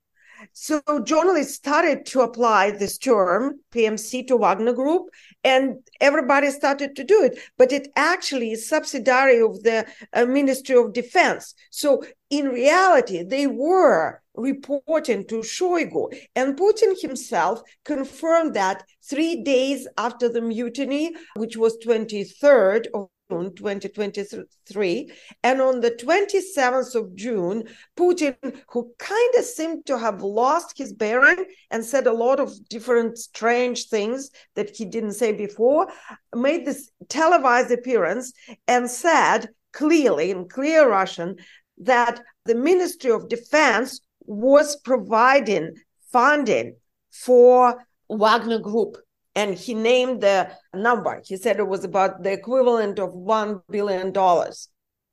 so 0.53 0.83
journalists 1.05 1.55
started 1.55 2.05
to 2.05 2.21
apply 2.21 2.73
this 2.73 2.99
term 2.99 3.61
PMC 3.73 4.27
to 4.27 4.37
Wagner 4.37 4.73
Group, 4.73 5.05
and 5.45 5.77
everybody 6.01 6.51
started 6.51 6.97
to 6.97 7.05
do 7.05 7.23
it. 7.23 7.39
But 7.57 7.71
it 7.73 7.87
actually 7.95 8.51
is 8.53 8.69
subsidiary 8.69 9.41
of 9.41 9.63
the 9.63 9.87
uh, 10.13 10.27
Ministry 10.27 10.77
of 10.77 10.93
Defense. 10.93 11.55
So 11.71 12.03
in 12.29 12.49
reality, 12.49 13.23
they 13.23 13.47
were 13.47 14.21
reporting 14.35 15.27
to 15.29 15.37
Shoigu, 15.55 16.05
and 16.35 16.59
Putin 16.59 17.01
himself 17.01 17.63
confirmed 17.85 18.55
that 18.55 18.85
three 19.09 19.43
days 19.45 19.87
after 19.97 20.29
the 20.29 20.43
mutiny, 20.43 21.15
which 21.37 21.57
was 21.57 21.79
23rd 21.87 22.87
of 22.93 23.09
2023. 23.29 25.11
And 25.43 25.61
on 25.61 25.81
the 25.81 25.91
27th 25.91 26.95
of 26.95 27.15
June, 27.15 27.65
Putin, 27.97 28.37
who 28.71 28.93
kind 28.99 29.35
of 29.37 29.45
seemed 29.45 29.87
to 29.87 29.99
have 29.99 30.23
lost 30.23 30.79
his 30.79 30.93
bearing 30.93 31.45
and 31.71 31.85
said 31.85 32.07
a 32.07 32.13
lot 32.13 32.41
of 32.41 32.53
different 32.69 33.19
strange 33.19 33.89
things 33.89 34.31
that 34.55 34.77
he 34.77 34.85
didn't 34.85 35.13
say 35.13 35.33
before, 35.33 35.89
made 36.35 36.65
this 36.65 36.91
televised 37.09 37.71
appearance 37.71 38.33
and 38.69 38.91
said 38.91 39.49
clearly 39.73 40.31
in 40.31 40.49
clear 40.49 40.89
Russian 40.89 41.37
that 41.79 42.23
the 42.45 42.55
Ministry 42.55 43.11
of 43.11 43.29
Defense 43.29 44.01
was 44.21 44.77
providing 44.77 45.75
funding 46.13 46.77
for 47.11 47.85
Wagner 48.09 48.59
Group 48.59 48.97
and 49.35 49.55
he 49.55 49.75
named 49.75 50.21
the 50.21 50.51
number. 50.75 51.21
He 51.25 51.37
said 51.37 51.59
it 51.59 51.67
was 51.67 51.85
about 51.85 52.23
the 52.23 52.33
equivalent 52.33 52.99
of 52.99 53.11
$1 53.11 53.63
billion. 53.69 54.13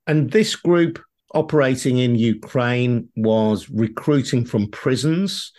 And 0.06 0.30
this 0.30 0.56
group 0.56 1.00
operating 1.34 1.98
in 1.98 2.14
Ukraine 2.14 3.08
was 3.16 3.68
recruiting 3.70 4.44
from 4.44 4.68
prisons. 4.68 5.52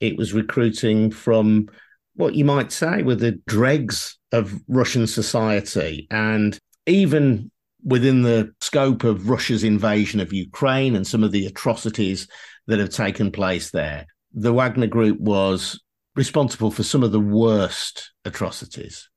It 0.00 0.16
was 0.16 0.32
recruiting 0.32 1.10
from 1.10 1.68
what 2.14 2.34
you 2.34 2.44
might 2.44 2.72
say 2.72 3.02
were 3.02 3.14
the 3.14 3.40
dregs 3.46 4.18
of 4.32 4.60
Russian 4.68 5.06
society. 5.06 6.06
And 6.10 6.58
even 6.86 7.50
within 7.84 8.22
the 8.22 8.52
scope 8.60 9.04
of 9.04 9.28
Russia's 9.28 9.64
invasion 9.64 10.20
of 10.20 10.32
Ukraine 10.32 10.96
and 10.96 11.06
some 11.06 11.22
of 11.22 11.32
the 11.32 11.46
atrocities 11.46 12.26
that 12.66 12.78
have 12.78 12.90
taken 12.90 13.30
place 13.30 13.70
there, 13.70 14.06
the 14.32 14.52
Wagner 14.52 14.86
Group 14.86 15.18
was 15.20 15.80
responsible 16.18 16.72
for 16.72 16.82
some 16.82 17.04
of 17.04 17.12
the 17.12 17.20
worst 17.20 18.10
atrocities. 18.24 19.08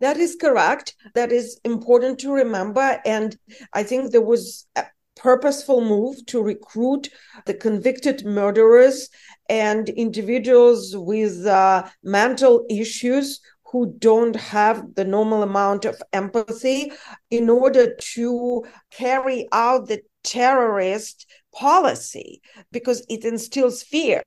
That 0.00 0.16
is 0.16 0.34
correct. 0.34 0.96
That 1.14 1.30
is 1.30 1.60
important 1.62 2.18
to 2.20 2.32
remember. 2.32 3.02
And 3.04 3.36
I 3.74 3.82
think 3.82 4.10
there 4.10 4.22
was 4.22 4.66
a 4.76 4.86
purposeful 5.14 5.82
move 5.82 6.24
to 6.26 6.42
recruit 6.42 7.10
the 7.44 7.52
convicted 7.52 8.24
murderers 8.24 9.10
and 9.50 9.90
individuals 9.90 10.96
with 10.96 11.44
uh, 11.46 11.86
mental 12.02 12.64
issues 12.70 13.40
who 13.70 13.94
don't 13.98 14.36
have 14.36 14.94
the 14.94 15.04
normal 15.04 15.42
amount 15.42 15.84
of 15.84 16.00
empathy 16.14 16.92
in 17.30 17.50
order 17.50 17.94
to 18.14 18.64
carry 18.90 19.46
out 19.52 19.88
the 19.88 20.00
terrorist 20.22 21.26
policy 21.54 22.40
because 22.72 23.04
it 23.10 23.24
instills 23.26 23.82
fear 23.82 24.22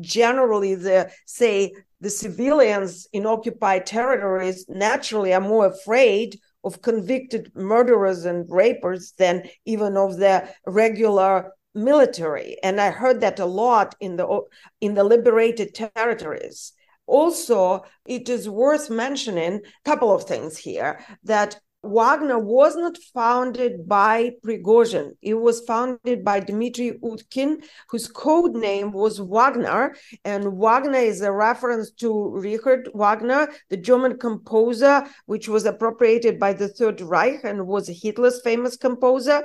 generally 0.00 0.74
the 0.74 1.10
say 1.26 1.72
the 2.00 2.10
civilians 2.10 3.06
in 3.12 3.26
occupied 3.26 3.86
territories 3.86 4.64
naturally 4.68 5.32
are 5.32 5.40
more 5.40 5.66
afraid 5.66 6.38
of 6.64 6.82
convicted 6.82 7.50
murderers 7.54 8.24
and 8.24 8.46
rapers 8.50 9.12
than 9.18 9.42
even 9.64 9.96
of 9.96 10.16
the 10.18 10.48
regular 10.66 11.52
military. 11.74 12.56
And 12.62 12.80
i 12.80 12.90
heard 12.90 13.20
that 13.20 13.38
a 13.38 13.46
lot 13.46 13.94
in 14.00 14.16
the 14.16 14.40
in 14.80 14.94
the 14.94 15.04
liberated 15.04 15.74
territories. 15.74 16.72
Also 17.06 17.84
it 18.06 18.28
is 18.28 18.48
worth 18.48 18.90
mentioning 18.90 19.54
a 19.54 19.88
couple 19.88 20.12
of 20.12 20.24
things 20.24 20.56
here 20.56 21.04
that 21.24 21.58
Wagner 21.82 22.38
was 22.38 22.76
not 22.76 22.96
founded 23.14 23.88
by 23.88 24.32
Prigozhin. 24.44 25.12
It 25.22 25.34
was 25.34 25.60
founded 25.66 26.24
by 26.24 26.40
Dmitry 26.40 26.98
Utkin, 27.02 27.64
whose 27.88 28.06
code 28.06 28.54
name 28.54 28.92
was 28.92 29.18
Wagner. 29.18 29.96
And 30.24 30.58
Wagner 30.58 30.98
is 30.98 31.22
a 31.22 31.32
reference 31.32 31.90
to 31.92 32.30
Richard 32.30 32.90
Wagner, 32.94 33.48
the 33.70 33.78
German 33.78 34.18
composer, 34.18 35.06
which 35.26 35.48
was 35.48 35.64
appropriated 35.64 36.38
by 36.38 36.52
the 36.52 36.68
Third 36.68 37.00
Reich 37.00 37.40
and 37.44 37.66
was 37.66 37.88
Hitler's 37.88 38.42
famous 38.42 38.76
composer. 38.76 39.44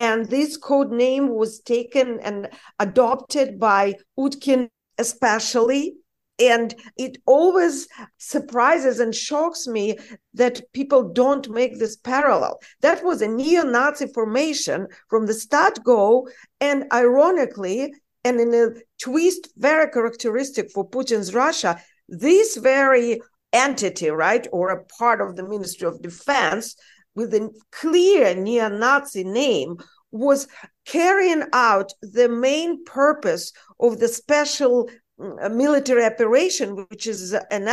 And 0.00 0.26
this 0.26 0.56
code 0.56 0.90
name 0.90 1.28
was 1.28 1.60
taken 1.60 2.20
and 2.20 2.48
adopted 2.78 3.60
by 3.60 3.94
Utkin 4.18 4.70
especially 4.98 5.96
and 6.38 6.74
it 6.96 7.16
always 7.26 7.88
surprises 8.18 9.00
and 9.00 9.14
shocks 9.14 9.66
me 9.66 9.98
that 10.34 10.72
people 10.72 11.12
don't 11.12 11.48
make 11.48 11.78
this 11.78 11.96
parallel. 11.96 12.60
That 12.82 13.02
was 13.04 13.22
a 13.22 13.28
neo 13.28 13.62
Nazi 13.62 14.06
formation 14.06 14.88
from 15.08 15.26
the 15.26 15.34
start 15.34 15.82
go. 15.82 16.28
And 16.60 16.84
ironically, 16.92 17.94
and 18.24 18.40
in 18.40 18.52
a 18.52 18.68
twist 19.00 19.48
very 19.56 19.90
characteristic 19.90 20.70
for 20.72 20.88
Putin's 20.88 21.32
Russia, 21.32 21.80
this 22.08 22.56
very 22.56 23.20
entity, 23.52 24.10
right, 24.10 24.46
or 24.52 24.70
a 24.70 24.84
part 24.84 25.20
of 25.20 25.36
the 25.36 25.48
Ministry 25.48 25.88
of 25.88 26.02
Defense 26.02 26.76
with 27.14 27.32
a 27.32 27.48
clear 27.72 28.34
neo 28.34 28.68
Nazi 28.68 29.24
name 29.24 29.78
was 30.10 30.48
carrying 30.84 31.44
out 31.52 31.92
the 32.02 32.28
main 32.28 32.84
purpose 32.84 33.52
of 33.80 33.98
the 33.98 34.08
special 34.08 34.88
Mm, 35.20 35.46
a 35.46 35.48
military 35.48 36.04
operation, 36.04 36.76
which 36.90 37.06
is 37.06 37.32
an 37.50 37.68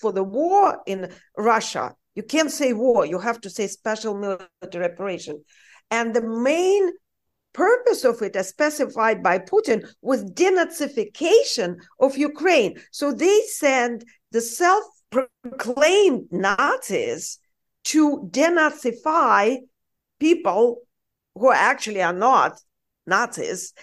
for 0.00 0.12
the 0.12 0.24
war 0.24 0.80
in 0.86 1.12
Russia. 1.36 1.94
You 2.14 2.22
can't 2.22 2.50
say 2.50 2.72
war, 2.72 3.04
you 3.06 3.18
have 3.18 3.40
to 3.42 3.50
say 3.50 3.66
special 3.66 4.14
military 4.14 4.92
operation. 4.92 5.44
And 5.90 6.14
the 6.14 6.22
main 6.22 6.90
purpose 7.52 8.04
of 8.04 8.22
it, 8.22 8.34
as 8.36 8.48
specified 8.48 9.22
by 9.22 9.38
Putin, 9.38 9.86
was 10.00 10.24
denazification 10.24 11.76
of 11.98 12.16
Ukraine. 12.16 12.80
So 12.92 13.12
they 13.12 13.40
send 13.48 14.04
the 14.32 14.40
self 14.40 14.84
proclaimed 15.10 16.28
Nazis 16.30 17.38
to 17.84 18.28
denazify 18.30 19.58
people 20.18 20.82
who 21.34 21.52
actually 21.52 22.02
are 22.02 22.12
not 22.12 22.60
Nazis 23.06 23.74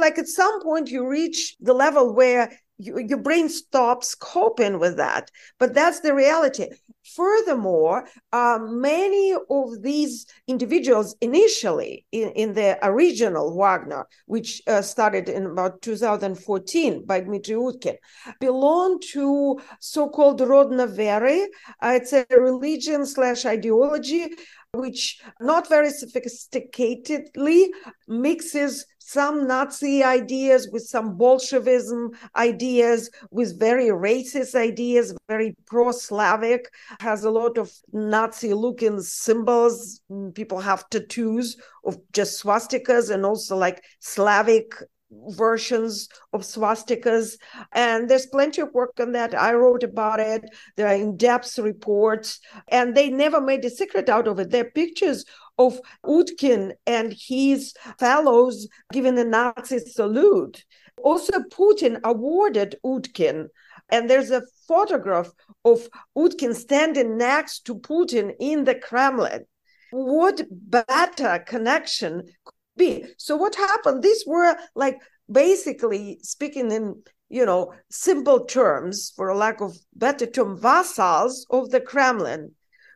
like 0.00 0.18
at 0.18 0.28
some 0.28 0.62
point 0.62 0.90
you 0.90 1.06
reach 1.06 1.56
the 1.60 1.74
level 1.74 2.14
where 2.14 2.50
you, 2.78 2.98
your 2.98 3.18
brain 3.18 3.48
stops 3.48 4.14
coping 4.14 4.78
with 4.78 4.96
that. 4.96 5.30
But 5.58 5.74
that's 5.74 6.00
the 6.00 6.14
reality. 6.14 6.68
Furthermore 7.14 8.06
uh, 8.32 8.58
many 8.60 9.34
of 9.50 9.82
these 9.82 10.26
individuals 10.46 11.16
initially 11.20 12.04
in, 12.12 12.30
in 12.30 12.52
the 12.54 12.78
original 12.82 13.56
wagner 13.56 14.06
which 14.26 14.62
uh, 14.66 14.80
started 14.82 15.28
in 15.28 15.46
about 15.46 15.82
2014 15.82 17.04
by 17.06 17.20
dmitry 17.20 17.56
utkin 17.56 17.96
belong 18.38 19.00
to 19.00 19.58
so-called 19.80 20.40
Rodnovery 20.40 21.46
uh, 21.82 21.98
it's 22.00 22.12
a 22.12 22.24
religion 22.30 23.04
slash 23.06 23.44
ideology 23.44 24.28
which 24.72 25.20
not 25.40 25.68
very 25.68 25.88
sophisticatedly 25.88 27.68
mixes 28.06 28.86
some 29.12 29.48
Nazi 29.48 30.04
ideas 30.04 30.68
with 30.72 30.84
some 30.84 31.16
Bolshevism 31.16 32.12
ideas, 32.36 33.10
with 33.32 33.58
very 33.58 33.86
racist 33.86 34.54
ideas, 34.54 35.14
very 35.28 35.56
pro 35.66 35.90
Slavic, 35.90 36.70
has 37.00 37.24
a 37.24 37.30
lot 37.30 37.58
of 37.58 37.72
Nazi 37.92 38.54
looking 38.54 39.00
symbols. 39.00 40.00
People 40.34 40.60
have 40.60 40.88
tattoos 40.90 41.56
of 41.84 41.98
just 42.12 42.40
swastikas 42.40 43.10
and 43.10 43.26
also 43.26 43.56
like 43.56 43.82
Slavic 43.98 44.74
versions 45.10 46.08
of 46.32 46.42
swastikas. 46.42 47.36
And 47.72 48.08
there's 48.08 48.26
plenty 48.26 48.62
of 48.62 48.72
work 48.72 48.92
on 49.00 49.10
that. 49.12 49.34
I 49.34 49.54
wrote 49.54 49.82
about 49.82 50.20
it. 50.20 50.44
There 50.76 50.86
are 50.86 50.94
in-depth 50.94 51.58
reports. 51.58 52.38
And 52.68 52.94
they 52.94 53.10
never 53.10 53.40
made 53.40 53.64
a 53.64 53.70
secret 53.70 54.08
out 54.08 54.28
of 54.28 54.38
it. 54.38 54.50
They're 54.50 54.70
pictures 54.70 55.24
of 55.60 55.80
utkin 56.04 56.72
and 56.86 57.14
his 57.28 57.74
fellows 57.98 58.66
giving 58.92 59.18
a 59.18 59.24
nazi 59.24 59.78
salute 59.78 60.64
also 61.02 61.34
putin 61.58 62.00
awarded 62.02 62.76
utkin 62.84 63.46
and 63.92 64.08
there's 64.08 64.30
a 64.30 64.42
photograph 64.66 65.30
of 65.64 65.88
utkin 66.16 66.54
standing 66.54 67.16
next 67.16 67.64
to 67.66 67.74
putin 67.74 68.32
in 68.40 68.64
the 68.64 68.74
kremlin 68.74 69.44
what 69.90 70.42
better 70.50 71.42
connection 71.46 72.22
could 72.44 72.54
be. 72.76 73.04
So 73.16 73.36
what 73.36 73.54
happened? 73.54 74.02
These 74.02 74.24
were 74.26 74.56
like 74.74 74.98
basically 75.30 76.18
speaking 76.22 76.70
in 76.70 77.02
you 77.28 77.46
know 77.46 77.72
simple 77.90 78.44
terms, 78.44 79.12
for 79.14 79.28
a 79.28 79.36
lack 79.36 79.60
of 79.60 79.76
better 79.94 80.26
term, 80.26 80.58
vassals 80.58 81.46
of 81.50 81.70
the 81.70 81.80
Kremlin, 81.80 82.52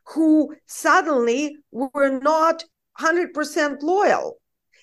who 0.08 0.54
suddenly 0.66 1.56
were 1.70 2.20
not 2.20 2.64
hundred 2.92 3.34
percent 3.34 3.82
loyal, 3.82 4.36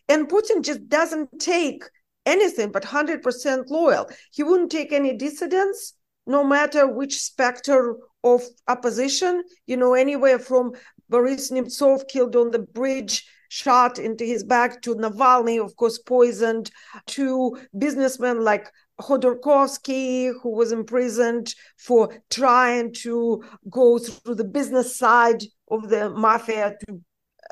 and 0.10 0.30
Putin 0.30 0.64
just 0.64 0.88
doesn't 0.90 1.40
take 1.40 1.84
anything 2.26 2.72
but 2.72 2.84
100% 2.84 3.70
loyal. 3.70 4.10
He 4.32 4.44
wouldn't 4.44 4.72
take 4.72 4.92
any 4.92 5.16
dissidents, 5.16 5.94
no 6.28 6.44
matter 6.44 6.88
which 6.88 7.20
specter 7.20 7.96
of 8.24 8.44
opposition, 8.68 9.44
you 9.66 9.78
know, 9.78 9.94
anywhere 9.94 10.40
from 10.40 10.74
Boris 11.10 11.52
Nemtsov 11.52 12.08
killed 12.08 12.36
on 12.36 12.52
the 12.52 12.60
bridge, 12.60 13.28
shot 13.50 14.00
into 14.00 14.24
his 14.24 14.44
back, 14.44 14.82
to 14.84 14.96
Navalny, 14.96 15.64
of 15.64 15.76
course, 15.76 15.98
poisoned, 15.98 16.72
to 17.08 17.58
businessmen 17.78 18.44
like 18.44 18.72
Khodorkovsky, 19.02 20.32
who 20.42 20.52
was 20.52 20.72
imprisoned 20.72 21.54
for 21.78 22.22
trying 22.30 22.94
to 22.94 23.44
go 23.70 23.98
through 24.00 24.36
the 24.36 24.44
business 24.44 24.96
side 24.96 25.44
of 25.70 25.90
the 25.90 26.10
mafia 26.10 26.76
to 26.86 27.02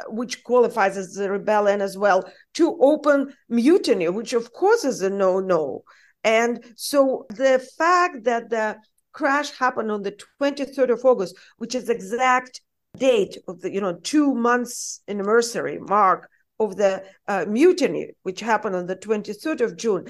which 0.08 0.44
qualifies 0.44 0.98
as 0.98 1.18
a 1.18 1.30
rebellion 1.30 1.82
as 1.82 1.98
well, 1.98 2.24
to 2.54 2.78
open 2.80 3.34
mutiny, 3.50 4.08
which 4.10 4.34
of 4.34 4.54
course 4.54 4.84
is 4.84 5.02
a 5.02 5.10
no-no. 5.10 5.84
And 6.24 6.64
so 6.76 7.26
the 7.30 7.66
fact 7.78 8.24
that 8.24 8.50
the 8.50 8.78
crash 9.12 9.52
happened 9.52 9.92
on 9.92 10.04
the 10.04 10.18
23rd 10.42 10.92
of 10.92 11.06
August, 11.06 11.36
which 11.58 11.76
is 11.76 11.90
exact 11.90 12.62
date 12.98 13.38
of 13.48 13.62
the 13.62 13.72
you 13.72 13.80
know 13.80 13.94
two 13.94 14.34
months 14.34 15.02
anniversary 15.08 15.78
mark 15.80 16.30
of 16.60 16.76
the 16.76 17.04
uh, 17.28 17.46
mutiny, 17.48 18.12
which 18.24 18.42
happened 18.42 18.76
on 18.76 18.86
the 18.86 18.96
23rd 18.96 19.62
of 19.62 19.78
June, 19.78 20.06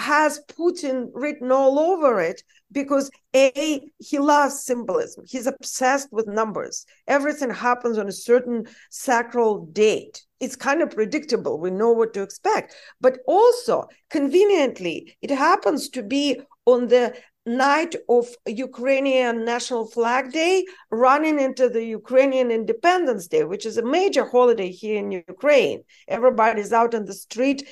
has 0.00 0.40
Putin 0.48 1.10
written 1.12 1.52
all 1.52 1.78
over 1.78 2.20
it 2.20 2.42
because 2.72 3.10
a 3.34 3.90
he 3.98 4.18
loves 4.18 4.64
symbolism. 4.64 5.24
He's 5.26 5.46
obsessed 5.46 6.08
with 6.10 6.26
numbers. 6.26 6.86
Everything 7.06 7.50
happens 7.50 7.98
on 7.98 8.08
a 8.08 8.12
certain 8.12 8.66
sacral 8.90 9.66
date. 9.66 10.24
It's 10.40 10.56
kind 10.56 10.80
of 10.82 10.90
predictable. 10.90 11.58
We 11.58 11.70
know 11.70 11.92
what 11.92 12.14
to 12.14 12.22
expect. 12.22 12.74
But 13.00 13.18
also, 13.26 13.88
conveniently, 14.08 15.16
it 15.20 15.30
happens 15.30 15.88
to 15.90 16.02
be 16.02 16.40
on 16.66 16.88
the 16.88 17.14
night 17.46 17.94
of 18.08 18.26
Ukrainian 18.46 19.44
National 19.44 19.86
Flag 19.86 20.30
Day 20.32 20.66
running 20.90 21.40
into 21.40 21.68
the 21.68 21.84
Ukrainian 21.84 22.50
Independence 22.50 23.26
Day, 23.28 23.44
which 23.44 23.64
is 23.64 23.78
a 23.78 23.84
major 23.84 24.24
holiday 24.24 24.70
here 24.70 24.98
in 24.98 25.10
Ukraine. 25.10 25.82
Everybody's 26.06 26.72
out 26.72 26.94
on 26.94 27.06
the 27.06 27.14
street 27.14 27.66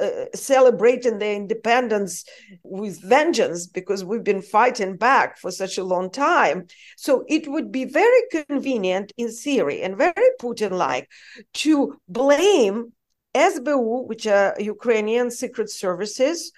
uh, 0.00 0.10
celebrating 0.34 1.18
their 1.18 1.36
independence 1.36 2.24
with 2.64 3.00
vengeance 3.00 3.66
because 3.66 4.04
we've 4.04 4.24
been 4.24 4.42
fighting 4.42 4.96
back 4.96 5.38
for 5.38 5.50
such 5.50 5.78
a 5.78 5.84
long 5.84 6.10
time. 6.10 6.66
So 6.96 7.24
it 7.28 7.46
would 7.46 7.70
be 7.70 7.84
very 7.84 8.22
convenient 8.48 9.12
in 9.16 9.30
theory 9.30 9.82
and 9.82 9.96
very 9.96 10.30
Putin 10.40 10.72
like 10.72 11.08
to 11.54 11.96
blame 12.08 12.92
SBU, 13.36 14.06
which 14.08 14.26
are 14.26 14.56
Ukrainian 14.58 15.30
secret 15.30 15.70
services, 15.70 16.52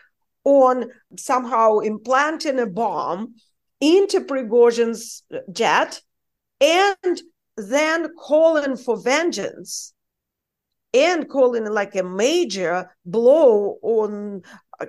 on 0.48 0.90
somehow 1.18 1.78
implanting 1.80 2.58
a 2.58 2.66
bomb 2.66 3.34
into 3.82 4.22
Prigozhin's 4.22 5.22
jet 5.52 6.00
and 6.58 7.22
then 7.58 8.08
calling 8.18 8.76
for 8.76 8.96
vengeance 8.96 9.92
and 10.94 11.28
calling 11.28 11.66
like 11.66 11.94
a 11.96 12.02
major 12.02 12.90
blow 13.04 13.76
on 13.82 14.40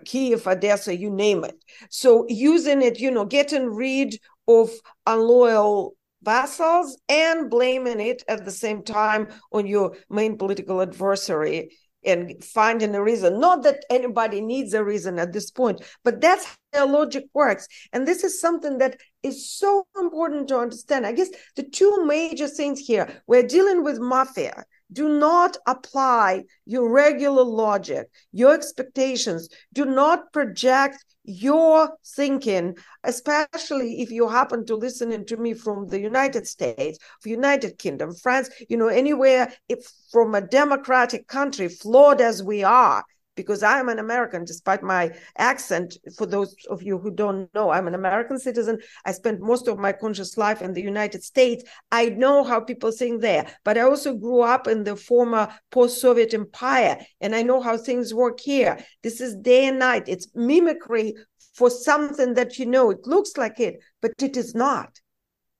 Kiev, 0.05 0.47
Odessa, 0.47 0.95
you 0.95 1.09
name 1.09 1.43
it. 1.43 1.61
So 1.89 2.25
using 2.29 2.81
it, 2.81 2.99
you 2.99 3.11
know, 3.11 3.25
getting 3.25 3.65
rid 3.67 4.17
of 4.47 4.69
unloyal 5.05 5.95
vassals 6.23 6.97
and 7.09 7.49
blaming 7.49 7.99
it 7.99 8.23
at 8.29 8.45
the 8.45 8.51
same 8.51 8.81
time 8.83 9.27
on 9.51 9.67
your 9.67 9.97
main 10.09 10.37
political 10.37 10.81
adversary 10.81 11.71
and 12.03 12.43
finding 12.43 12.95
a 12.95 13.03
reason. 13.03 13.39
Not 13.39 13.63
that 13.63 13.83
anybody 13.89 14.41
needs 14.41 14.73
a 14.73 14.83
reason 14.83 15.19
at 15.19 15.33
this 15.33 15.51
point, 15.51 15.81
but 16.03 16.21
that's 16.21 16.57
how 16.73 16.87
logic 16.87 17.25
works. 17.33 17.67
And 17.91 18.07
this 18.07 18.23
is 18.23 18.39
something 18.39 18.77
that 18.77 18.99
is 19.23 19.49
so 19.49 19.85
important 19.99 20.47
to 20.49 20.59
understand. 20.59 21.05
I 21.05 21.11
guess 21.11 21.29
the 21.55 21.63
two 21.63 22.05
major 22.05 22.47
things 22.47 22.79
here 22.79 23.21
we're 23.27 23.43
dealing 23.43 23.83
with 23.83 23.99
mafia. 23.99 24.65
Do 24.91 25.07
not 25.19 25.57
apply 25.67 26.45
your 26.65 26.89
regular 26.89 27.43
logic, 27.43 28.09
your 28.31 28.53
expectations. 28.53 29.49
Do 29.73 29.85
not 29.85 30.33
project 30.33 31.03
your 31.23 31.95
thinking, 32.15 32.75
especially 33.03 34.01
if 34.01 34.09
you 34.09 34.27
happen 34.27 34.65
to 34.65 34.75
listen 34.75 35.25
to 35.25 35.37
me 35.37 35.53
from 35.53 35.87
the 35.87 35.99
United 35.99 36.47
States, 36.47 36.97
United 37.23 37.77
Kingdom, 37.77 38.15
France, 38.15 38.49
you 38.67 38.77
know, 38.77 38.87
anywhere 38.87 39.53
if 39.67 39.87
from 40.11 40.33
a 40.33 40.41
democratic 40.41 41.27
country, 41.27 41.67
flawed 41.67 42.19
as 42.19 42.41
we 42.41 42.63
are, 42.63 43.03
because 43.39 43.63
I'm 43.63 43.87
an 43.87 43.99
American, 43.99 44.43
despite 44.43 44.83
my 44.83 45.11
accent. 45.37 45.95
For 46.17 46.25
those 46.25 46.53
of 46.69 46.83
you 46.83 46.97
who 46.97 47.09
don't 47.09 47.47
know, 47.53 47.69
I'm 47.69 47.87
an 47.87 47.95
American 47.95 48.37
citizen. 48.37 48.79
I 49.05 49.13
spent 49.13 49.39
most 49.39 49.69
of 49.69 49.79
my 49.79 49.93
conscious 49.93 50.37
life 50.37 50.61
in 50.61 50.73
the 50.73 50.81
United 50.81 51.23
States. 51.23 51.63
I 51.89 52.09
know 52.09 52.43
how 52.43 52.59
people 52.59 52.91
think 52.91 53.21
there, 53.21 53.47
but 53.63 53.77
I 53.77 53.81
also 53.81 54.13
grew 54.13 54.41
up 54.41 54.67
in 54.67 54.83
the 54.83 54.97
former 54.97 55.47
post 55.71 56.01
Soviet 56.01 56.33
empire, 56.33 56.97
and 57.21 57.33
I 57.33 57.43
know 57.43 57.61
how 57.61 57.77
things 57.77 58.13
work 58.13 58.41
here. 58.41 58.77
This 59.03 59.21
is 59.21 59.37
day 59.37 59.69
and 59.69 59.79
night, 59.79 60.03
it's 60.07 60.27
mimicry 60.35 61.13
for 61.53 61.69
something 61.69 62.33
that 62.33 62.59
you 62.59 62.65
know 62.65 62.89
it 62.89 63.07
looks 63.07 63.37
like 63.37 63.61
it, 63.61 63.79
but 64.01 64.11
it 64.21 64.35
is 64.35 64.53
not 64.53 64.99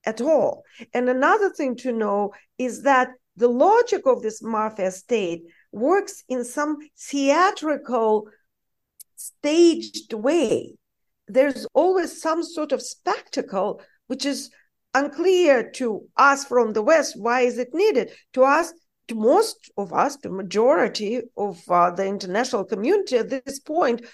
at 0.04 0.20
all. 0.20 0.64
And 0.92 1.08
another 1.08 1.48
thing 1.48 1.76
to 1.76 1.92
know 1.92 2.34
is 2.58 2.82
that 2.82 3.08
the 3.36 3.48
logic 3.48 4.02
of 4.04 4.20
this 4.20 4.42
mafia 4.42 4.90
state 4.90 5.44
works 5.72 6.24
in 6.28 6.44
some 6.44 6.78
theatrical, 6.98 8.28
staged 9.16 10.12
way. 10.12 10.74
There's 11.28 11.66
always 11.74 12.20
some 12.20 12.42
sort 12.42 12.72
of 12.72 12.82
spectacle, 12.82 13.80
which 14.08 14.24
is 14.24 14.50
unclear 14.94 15.70
to 15.70 16.08
us 16.16 16.44
from 16.44 16.72
the 16.72 16.82
West. 16.82 17.14
Why 17.16 17.42
is 17.42 17.58
it 17.58 17.74
needed? 17.74 18.10
To 18.34 18.42
us, 18.42 18.72
to 19.08 19.14
most 19.14 19.70
of 19.76 19.92
us, 19.92 20.16
the 20.16 20.30
majority 20.30 21.20
of 21.36 21.60
uh, 21.68 21.90
the 21.90 22.06
international 22.06 22.64
community 22.64 23.18
at 23.18 23.30
this 23.30 23.60
point, 23.60 24.04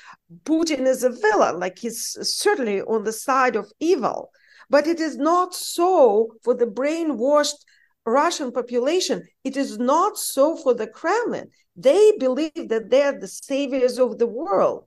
Putin 0.45 0.87
is 0.87 1.05
a 1.05 1.11
villain. 1.11 1.61
Like 1.61 1.79
he's 1.79 2.17
certainly 2.23 2.83
on 2.83 3.05
the 3.05 3.13
side 3.13 3.57
of 3.57 3.71
evil. 3.81 4.31
But 4.69 4.87
it 4.87 5.01
is 5.01 5.17
not 5.17 5.55
so 5.55 6.33
for 6.43 6.55
the 6.55 6.67
brainwashed 6.67 7.65
Russian 8.07 8.53
population. 8.53 9.27
It 9.43 9.57
is 9.57 9.79
not 9.79 10.17
so 10.17 10.57
for 10.57 10.75
the 10.75 10.87
Kremlin. 10.87 11.51
They 11.75 12.13
believe 12.19 12.69
that 12.69 12.89
they're 12.89 13.19
the 13.19 13.29
saviors 13.29 13.99
of 13.99 14.19
the 14.19 14.27
world. 14.27 14.87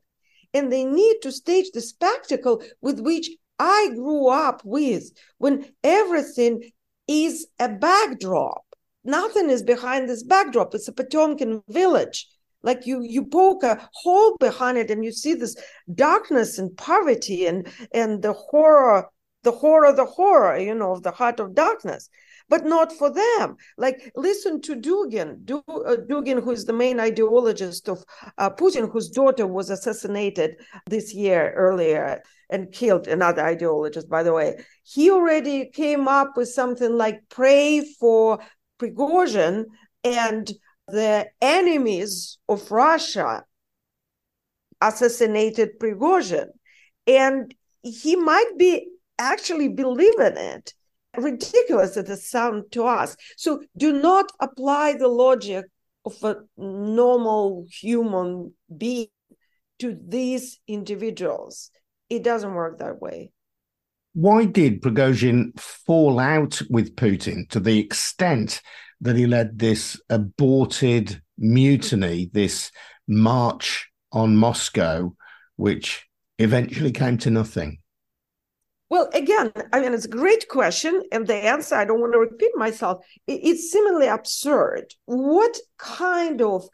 And 0.53 0.71
they 0.71 0.85
need 0.85 1.17
to 1.21 1.31
stage 1.31 1.71
the 1.71 1.81
spectacle 1.81 2.63
with 2.81 2.99
which 2.99 3.29
I 3.59 3.91
grew 3.93 4.29
up 4.29 4.61
with 4.63 5.11
when 5.37 5.65
everything 5.83 6.71
is 7.07 7.47
a 7.59 7.69
backdrop. 7.69 8.63
Nothing 9.03 9.49
is 9.49 9.63
behind 9.63 10.07
this 10.07 10.23
backdrop. 10.23 10.73
It's 10.73 10.87
a 10.87 10.93
Potemkin 10.93 11.61
village. 11.67 12.27
Like 12.63 12.87
you, 12.87 13.01
you 13.01 13.25
poke 13.25 13.63
a 13.63 13.89
hole 13.93 14.37
behind 14.37 14.77
it, 14.77 14.91
and 14.91 15.03
you 15.03 15.11
see 15.11 15.33
this 15.33 15.55
darkness 15.93 16.57
and 16.57 16.75
poverty 16.75 17.45
and 17.45 17.67
and 17.93 18.21
the 18.21 18.33
horror, 18.33 19.09
the 19.43 19.51
horror, 19.51 19.93
the 19.93 20.05
horror, 20.05 20.57
you 20.57 20.75
know, 20.75 20.91
of 20.91 21.03
the 21.03 21.11
heart 21.11 21.39
of 21.39 21.55
darkness 21.55 22.09
but 22.49 22.65
not 22.65 22.91
for 22.91 23.11
them. 23.11 23.55
Like, 23.77 24.11
listen 24.15 24.61
to 24.61 24.75
Dugin, 24.75 25.49
uh, 25.49 25.95
Dugin, 26.09 26.43
who 26.43 26.51
is 26.51 26.65
the 26.65 26.73
main 26.73 26.97
ideologist 26.97 27.87
of 27.87 28.03
uh, 28.37 28.49
Putin, 28.49 28.91
whose 28.91 29.09
daughter 29.09 29.47
was 29.47 29.69
assassinated 29.69 30.55
this 30.87 31.13
year 31.13 31.53
earlier 31.55 32.21
and 32.49 32.71
killed 32.71 33.07
another 33.07 33.43
ideologist, 33.43 34.09
by 34.09 34.23
the 34.23 34.33
way. 34.33 34.57
He 34.83 35.11
already 35.11 35.69
came 35.69 36.07
up 36.07 36.35
with 36.35 36.49
something 36.49 36.97
like 36.97 37.21
pray 37.29 37.85
for 37.99 38.39
Prigozhin 38.79 39.65
and 40.03 40.51
the 40.87 41.27
enemies 41.41 42.39
of 42.49 42.71
Russia 42.71 43.43
assassinated 44.81 45.79
Prigozhin. 45.79 46.47
And 47.05 47.53
he 47.83 48.15
might 48.15 48.57
be 48.57 48.89
actually 49.19 49.67
believing 49.67 50.37
it 50.37 50.73
ridiculous 51.17 51.97
as 51.97 52.09
it 52.09 52.19
sounds 52.19 52.65
to 52.71 52.85
us. 52.85 53.15
So 53.37 53.61
do 53.77 53.93
not 53.93 54.31
apply 54.39 54.93
the 54.93 55.07
logic 55.07 55.65
of 56.05 56.23
a 56.23 56.37
normal 56.57 57.65
human 57.69 58.53
being 58.75 59.07
to 59.79 59.97
these 60.07 60.59
individuals. 60.67 61.71
It 62.09 62.23
doesn't 62.23 62.53
work 62.53 62.79
that 62.79 63.01
way. 63.01 63.31
Why 64.13 64.45
did 64.45 64.81
Prigozhin 64.81 65.57
fall 65.59 66.19
out 66.19 66.61
with 66.69 66.95
Putin 66.95 67.47
to 67.49 67.59
the 67.59 67.79
extent 67.79 68.61
that 69.01 69.15
he 69.15 69.27
led 69.27 69.59
this 69.59 69.99
aborted 70.09 71.21
mutiny, 71.37 72.29
this 72.33 72.71
march 73.07 73.87
on 74.11 74.35
Moscow, 74.35 75.15
which 75.55 76.07
eventually 76.39 76.91
came 76.91 77.17
to 77.19 77.29
nothing? 77.29 77.79
Well, 78.89 79.09
again, 79.13 79.51
I 79.71 79.81
mean, 79.81 79.93
it's 79.93 80.05
a 80.05 80.09
great 80.09 80.47
question. 80.47 81.03
And 81.11 81.27
the 81.27 81.35
answer, 81.35 81.75
I 81.75 81.85
don't 81.85 82.01
want 82.01 82.13
to 82.13 82.19
repeat 82.19 82.51
myself, 82.55 83.05
it's 83.27 83.71
similarly 83.71 84.07
absurd. 84.07 84.93
What 85.05 85.57
kind 85.77 86.41
of 86.41 86.67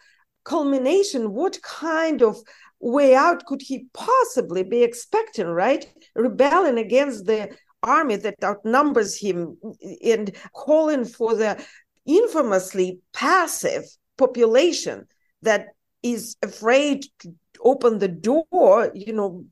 culmination, 0.46 1.34
what 1.34 1.62
kind 1.62 2.22
of 2.22 2.38
way 2.80 3.16
out 3.16 3.46
could 3.46 3.62
he 3.62 3.88
possibly 3.94 4.64
be 4.64 4.84
expecting, 4.84 5.48
right? 5.48 5.86
Rebelling 6.16 6.78
against 6.78 7.26
the 7.26 7.50
army 7.84 8.16
that 8.16 8.36
outnumbers 8.44 9.18
him 9.18 9.58
and 10.04 10.32
calling 10.54 11.06
for 11.06 11.36
the 11.36 11.64
infamously 12.06 13.00
passive 13.14 13.84
population 14.18 15.06
that 15.42 15.68
is 16.02 16.36
afraid 16.42 17.06
to 17.20 17.34
open 17.64 18.00
the 18.00 18.08
door, 18.08 18.92
you 18.94 19.14
know, 19.14 19.46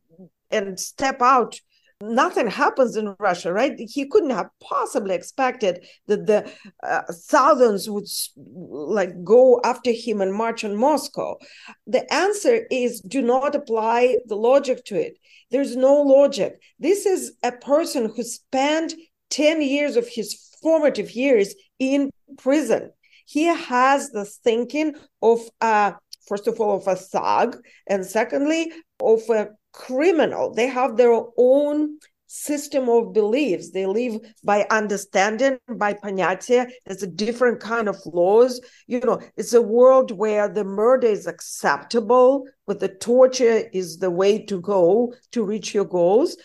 and 0.49 0.79
step 0.79 1.21
out 1.21 1.59
nothing 2.03 2.47
happens 2.47 2.95
in 2.95 3.15
Russia, 3.19 3.53
right? 3.53 3.73
He 3.77 4.07
couldn't 4.07 4.31
have 4.31 4.49
possibly 4.61 5.15
expected 5.15 5.85
that 6.07 6.25
the 6.25 6.51
uh, 6.83 7.01
thousands 7.11 7.89
would 7.89 8.07
like 8.35 9.23
go 9.23 9.61
after 9.63 9.91
him 9.91 10.21
and 10.21 10.33
march 10.33 10.63
on 10.63 10.75
Moscow. 10.75 11.37
The 11.87 12.11
answer 12.13 12.67
is 12.69 13.01
do 13.01 13.21
not 13.21 13.55
apply 13.55 14.17
the 14.25 14.35
logic 14.35 14.83
to 14.85 14.99
it. 14.99 15.17
There's 15.51 15.75
no 15.75 16.01
logic. 16.01 16.61
This 16.79 17.05
is 17.05 17.33
a 17.43 17.51
person 17.51 18.11
who 18.13 18.23
spent 18.23 18.93
10 19.29 19.61
years 19.61 19.95
of 19.95 20.07
his 20.07 20.49
formative 20.61 21.11
years 21.11 21.55
in 21.79 22.09
prison. 22.37 22.91
He 23.25 23.45
has 23.45 24.09
the 24.09 24.25
thinking 24.25 24.95
of, 25.21 25.39
uh, 25.61 25.93
first 26.27 26.47
of 26.47 26.59
all, 26.59 26.77
of 26.77 26.87
a 26.87 26.95
thug, 26.95 27.57
and 27.87 28.05
secondly, 28.05 28.71
of 28.99 29.21
a 29.29 29.49
criminal. 29.73 30.53
They 30.53 30.67
have 30.67 30.95
their 30.95 31.19
own 31.37 31.97
system 32.27 32.89
of 32.89 33.13
beliefs. 33.13 33.69
They 33.69 33.85
live 33.85 34.19
by 34.43 34.65
understanding, 34.71 35.57
by 35.69 35.93
panyatia. 35.93 36.71
There's 36.85 37.03
a 37.03 37.07
different 37.07 37.59
kind 37.59 37.87
of 37.87 37.97
laws. 38.05 38.59
You 38.87 39.01
know, 39.01 39.21
it's 39.37 39.53
a 39.53 39.61
world 39.61 40.11
where 40.11 40.49
the 40.49 40.63
murder 40.63 41.07
is 41.07 41.27
acceptable, 41.27 42.45
but 42.65 42.79
the 42.79 42.87
torture 42.87 43.69
is 43.71 43.97
the 43.97 44.09
way 44.09 44.43
to 44.45 44.59
go 44.59 45.13
to 45.31 45.43
reach 45.43 45.75
your 45.75 45.85
goals. 45.85 46.37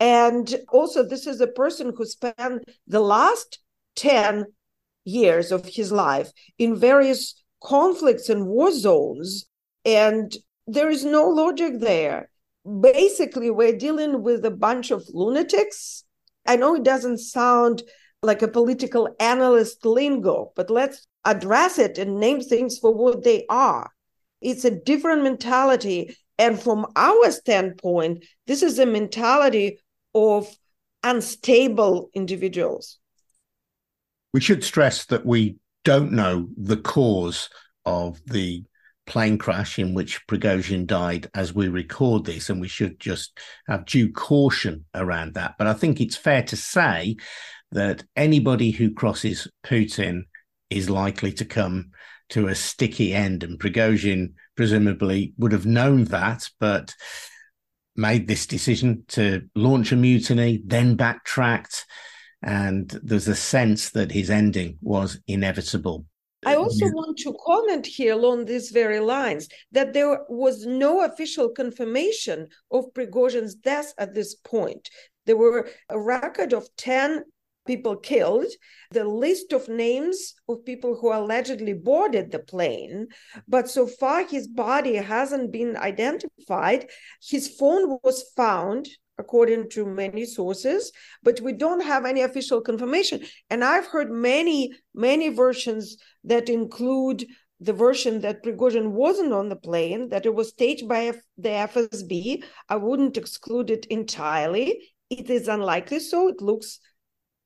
And 0.00 0.54
also, 0.70 1.02
this 1.06 1.26
is 1.26 1.40
a 1.40 1.46
person 1.46 1.92
who 1.94 2.06
spent 2.06 2.64
the 2.86 3.00
last 3.00 3.58
10 3.96 4.46
years 5.04 5.52
of 5.52 5.66
his 5.66 5.92
life 5.92 6.32
in 6.58 6.74
various 6.74 7.42
conflicts 7.62 8.30
and 8.30 8.46
war 8.46 8.72
zones. 8.72 9.46
And 9.84 10.34
there 10.66 10.90
is 10.90 11.04
no 11.04 11.28
logic 11.28 11.80
there 11.80 12.30
basically 12.64 13.50
we're 13.50 13.76
dealing 13.76 14.22
with 14.22 14.44
a 14.44 14.50
bunch 14.50 14.90
of 14.90 15.04
lunatics. 15.12 16.04
I 16.46 16.56
know 16.56 16.74
it 16.74 16.84
doesn't 16.84 17.18
sound 17.18 17.82
like 18.22 18.42
a 18.42 18.48
political 18.48 19.14
analyst 19.20 19.84
lingo, 19.84 20.52
but 20.56 20.70
let's 20.70 21.06
address 21.24 21.78
it 21.78 21.98
and 21.98 22.18
name 22.18 22.40
things 22.40 22.78
for 22.78 22.92
what 22.92 23.22
they 23.22 23.44
are. 23.48 23.90
It's 24.40 24.64
a 24.64 24.70
different 24.70 25.22
mentality. 25.22 26.16
And 26.38 26.60
from 26.60 26.86
our 26.96 27.30
standpoint, 27.30 28.24
this 28.46 28.62
is 28.62 28.78
a 28.78 28.86
mentality 28.86 29.78
of 30.14 30.48
unstable 31.02 32.10
individuals. 32.14 32.98
We 34.32 34.40
should 34.40 34.64
stress 34.64 35.06
that 35.06 35.24
we 35.24 35.56
don't 35.84 36.12
know 36.12 36.48
the 36.56 36.78
cause 36.78 37.50
of 37.84 38.20
the 38.26 38.64
plane 39.06 39.38
crash 39.38 39.78
in 39.78 39.94
which 39.94 40.26
Prigozhin 40.26 40.86
died 40.86 41.28
as 41.34 41.54
we 41.54 41.68
record 41.68 42.24
this, 42.24 42.50
and 42.50 42.60
we 42.60 42.68
should 42.68 42.98
just 42.98 43.38
have 43.68 43.84
due 43.84 44.12
caution 44.12 44.84
around 44.94 45.34
that. 45.34 45.54
But 45.58 45.66
I 45.66 45.74
think 45.74 46.00
it's 46.00 46.16
fair 46.16 46.42
to 46.44 46.56
say 46.56 47.16
that 47.72 48.04
anybody 48.16 48.70
who 48.70 48.94
crosses 48.94 49.48
Putin 49.64 50.22
is 50.70 50.88
likely 50.88 51.32
to 51.32 51.44
come 51.44 51.90
to 52.30 52.48
a 52.48 52.54
sticky 52.54 53.12
end, 53.12 53.44
and 53.44 53.58
Prigozhin 53.58 54.32
presumably 54.56 55.34
would 55.38 55.52
have 55.52 55.66
known 55.66 56.04
that, 56.04 56.48
but 56.58 56.94
made 57.96 58.26
this 58.26 58.46
decision 58.46 59.04
to 59.08 59.42
launch 59.54 59.92
a 59.92 59.96
mutiny, 59.96 60.62
then 60.64 60.96
backtracked. 60.96 61.84
And 62.42 62.90
there's 63.02 63.28
a 63.28 63.34
sense 63.34 63.90
that 63.90 64.12
his 64.12 64.30
ending 64.30 64.78
was 64.80 65.20
inevitable. 65.26 66.06
I 66.44 66.56
also 66.56 66.86
want 66.86 67.18
to 67.18 67.36
comment 67.44 67.86
here 67.86 68.14
along 68.14 68.44
these 68.44 68.70
very 68.70 69.00
lines 69.00 69.48
that 69.72 69.92
there 69.92 70.24
was 70.28 70.66
no 70.66 71.02
official 71.04 71.48
confirmation 71.48 72.48
of 72.70 72.92
Prigozhin's 72.94 73.54
death 73.54 73.94
at 73.98 74.14
this 74.14 74.34
point. 74.34 74.90
There 75.26 75.36
were 75.36 75.68
a 75.88 75.98
record 75.98 76.52
of 76.52 76.68
10 76.76 77.24
people 77.66 77.96
killed, 77.96 78.46
the 78.90 79.04
list 79.04 79.52
of 79.52 79.68
names 79.68 80.34
of 80.48 80.64
people 80.64 80.96
who 80.96 81.12
allegedly 81.12 81.72
boarded 81.72 82.30
the 82.30 82.38
plane, 82.38 83.08
but 83.48 83.70
so 83.70 83.86
far 83.86 84.26
his 84.26 84.46
body 84.46 84.96
hasn't 84.96 85.50
been 85.50 85.76
identified. 85.76 86.90
His 87.22 87.48
phone 87.48 87.98
was 88.02 88.30
found 88.36 88.88
according 89.18 89.68
to 89.70 89.86
many 89.86 90.24
sources, 90.24 90.92
but 91.22 91.40
we 91.40 91.52
don't 91.52 91.82
have 91.82 92.04
any 92.04 92.22
official 92.22 92.60
confirmation. 92.60 93.20
And 93.50 93.64
I've 93.64 93.86
heard 93.86 94.10
many, 94.10 94.72
many 94.94 95.28
versions 95.28 95.96
that 96.24 96.48
include 96.48 97.24
the 97.60 97.72
version 97.72 98.20
that 98.22 98.42
Prigozhin 98.42 98.90
wasn't 98.90 99.32
on 99.32 99.48
the 99.48 99.56
plane, 99.56 100.08
that 100.08 100.26
it 100.26 100.34
was 100.34 100.48
staged 100.48 100.88
by 100.88 101.12
the 101.38 101.48
FSB. 101.48 102.42
I 102.68 102.76
wouldn't 102.76 103.16
exclude 103.16 103.70
it 103.70 103.86
entirely. 103.86 104.80
It 105.10 105.30
is 105.30 105.48
unlikely 105.48 106.00
so. 106.00 106.28
It 106.28 106.40
looks 106.40 106.80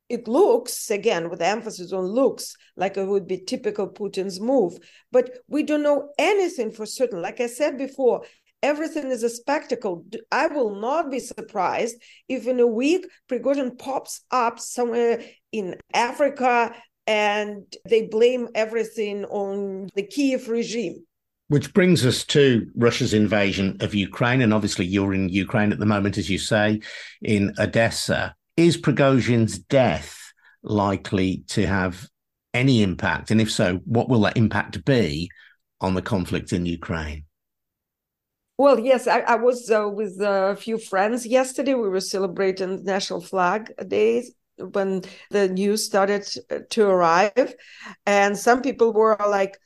it 0.09 0.27
looks 0.27 0.91
again 0.91 1.29
with 1.29 1.43
emphasis 1.43 1.93
on 1.93 2.05
looks 2.05 2.57
like 2.77 2.97
it 2.97 3.05
would 3.05 3.27
be 3.27 3.39
typical 3.39 3.87
putin's 3.89 4.41
move 4.41 4.79
but 5.13 5.31
we 5.49 5.63
don't 5.63 5.83
know 5.83 6.11
anything 6.19 6.71
for 6.71 6.87
certain 6.87 7.21
like 7.21 7.41
i 7.41 7.47
said 7.47 7.77
before 7.77 8.23
everything 8.63 9.11
is 9.11 9.23
a 9.23 9.31
spectacle. 9.31 10.05
I 10.31 10.49
will 10.49 10.81
not 10.81 11.11
be 11.11 11.21
surprised 11.21 11.97
if 12.29 12.47
in 12.47 12.61
a 12.61 12.67
week 12.67 13.07
Prigozhin 13.31 13.79
pops 13.79 14.23
up 14.31 14.59
somewhere 14.59 15.23
in 15.53 15.77
Africa 15.93 16.75
and 17.07 17.65
they 17.89 18.03
blame 18.03 18.49
everything 18.55 19.25
on 19.27 19.89
the 19.95 20.03
Kiev 20.03 20.49
regime. 20.49 21.05
Which 21.49 21.73
brings 21.73 22.05
us 22.05 22.25
to 22.27 22.71
Russia's 22.77 23.15
invasion 23.15 23.79
of 23.81 23.95
Ukraine. 23.95 24.43
And 24.43 24.53
obviously, 24.53 24.85
you're 24.85 25.15
in 25.15 25.31
Ukraine 25.31 25.73
at 25.73 25.79
the 25.79 25.87
moment, 25.87 26.19
as 26.19 26.29
you 26.29 26.39
say, 26.39 26.81
in 27.23 27.55
Odessa. 27.59 28.35
Is 28.59 28.77
Prigozhin's 28.77 29.59
death 29.59 30.33
likely 30.63 31.45
to 31.49 31.67
have 31.67 32.07
any 32.53 32.83
impact? 32.83 33.31
And 33.31 33.41
if 33.41 33.51
so, 33.51 33.77
what 33.87 34.11
will 34.11 34.21
that 34.23 34.37
impact 34.37 34.85
be 34.85 35.31
on 35.81 35.95
the 35.95 36.03
conflict 36.03 36.53
in 36.53 36.67
Ukraine? 36.67 37.25
Well, 38.59 38.81
yes, 38.81 39.07
I, 39.07 39.21
I 39.21 39.37
was 39.37 39.71
uh, 39.71 39.89
with 39.89 40.21
a 40.21 40.57
few 40.59 40.79
friends 40.79 41.25
yesterday. 41.25 41.75
We 41.75 41.89
were 41.89 42.01
celebrating 42.01 42.85
National 42.85 43.21
Flag 43.21 43.73
Day 43.87 44.25
when 44.59 45.03
the 45.31 45.49
news 45.49 45.85
started 45.85 46.27
to 46.71 46.85
arrive. 46.85 47.55
And 48.05 48.37
some 48.37 48.61
people 48.61 48.93
were 48.93 49.17
like, 49.29 49.57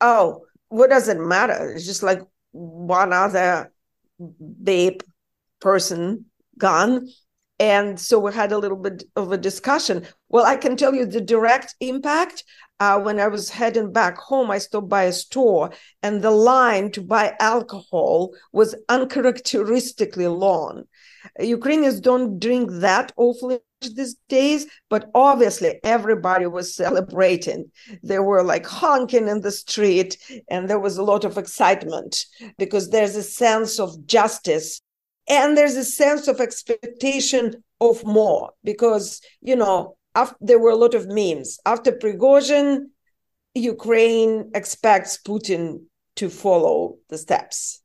oh, 0.00 0.46
what 0.68 0.90
does 0.90 1.08
it 1.08 1.18
matter? 1.18 1.72
It's 1.72 1.86
just 1.86 2.04
like 2.04 2.22
one 2.52 3.12
other 3.12 3.72
babe 4.62 5.00
person 5.60 6.26
gone. 6.58 7.08
And 7.58 8.00
so 8.00 8.18
we 8.18 8.32
had 8.32 8.52
a 8.52 8.58
little 8.58 8.76
bit 8.78 9.04
of 9.16 9.32
a 9.32 9.38
discussion. 9.38 10.06
Well, 10.28 10.46
I 10.46 10.56
can 10.56 10.76
tell 10.76 10.94
you 10.94 11.04
the 11.04 11.20
direct 11.20 11.74
impact 11.80 12.44
uh, 12.80 12.98
when 12.98 13.20
I 13.20 13.28
was 13.28 13.50
heading 13.50 13.92
back 13.92 14.16
home, 14.18 14.50
I 14.50 14.58
stopped 14.58 14.88
by 14.88 15.04
a 15.04 15.12
store 15.12 15.70
and 16.02 16.22
the 16.22 16.30
line 16.30 16.90
to 16.92 17.02
buy 17.02 17.36
alcohol 17.38 18.34
was 18.52 18.74
uncharacteristically 18.88 20.26
long. 20.26 20.84
Ukrainians 21.38 22.00
don't 22.00 22.38
drink 22.38 22.70
that 22.72 23.12
awfully 23.16 23.60
these 23.82 24.16
days, 24.28 24.66
but 24.88 25.10
obviously 25.14 25.78
everybody 25.84 26.46
was 26.46 26.74
celebrating. 26.74 27.70
They 28.02 28.18
were 28.18 28.42
like 28.42 28.66
honking 28.66 29.28
in 29.28 29.42
the 29.42 29.50
street, 29.50 30.16
and 30.48 30.68
there 30.68 30.78
was 30.78 30.96
a 30.96 31.02
lot 31.02 31.24
of 31.24 31.38
excitement 31.38 32.24
because 32.58 32.90
there's 32.90 33.16
a 33.16 33.22
sense 33.22 33.78
of 33.78 34.06
justice 34.06 34.80
and 35.28 35.56
there's 35.56 35.76
a 35.76 35.84
sense 35.84 36.28
of 36.28 36.40
expectation 36.40 37.62
of 37.80 38.04
more 38.04 38.50
because, 38.64 39.20
you 39.40 39.56
know, 39.56 39.96
after, 40.14 40.36
there 40.40 40.58
were 40.58 40.70
a 40.70 40.76
lot 40.76 40.94
of 40.94 41.08
memes. 41.08 41.58
After 41.64 41.92
Prigozhin, 41.92 42.86
Ukraine 43.54 44.50
expects 44.54 45.18
Putin 45.18 45.84
to 46.16 46.28
follow 46.28 46.96
the 47.08 47.18
steps, 47.18 47.82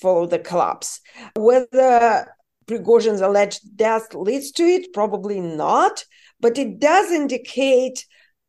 follow 0.00 0.26
the 0.26 0.38
collapse. 0.38 1.00
Whether 1.34 2.34
Prigozhin's 2.66 3.20
alleged 3.20 3.76
death 3.76 4.14
leads 4.14 4.50
to 4.52 4.64
it, 4.64 4.92
probably 4.92 5.40
not, 5.40 6.04
but 6.40 6.58
it 6.58 6.78
does 6.78 7.10
indicate 7.10 8.04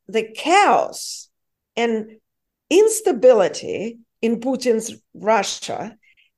the 0.07 0.23
chaos 0.35 1.29
and 1.75 2.17
instability 2.69 3.99
in 4.21 4.39
Putin's 4.39 4.95
Russia. 5.13 5.95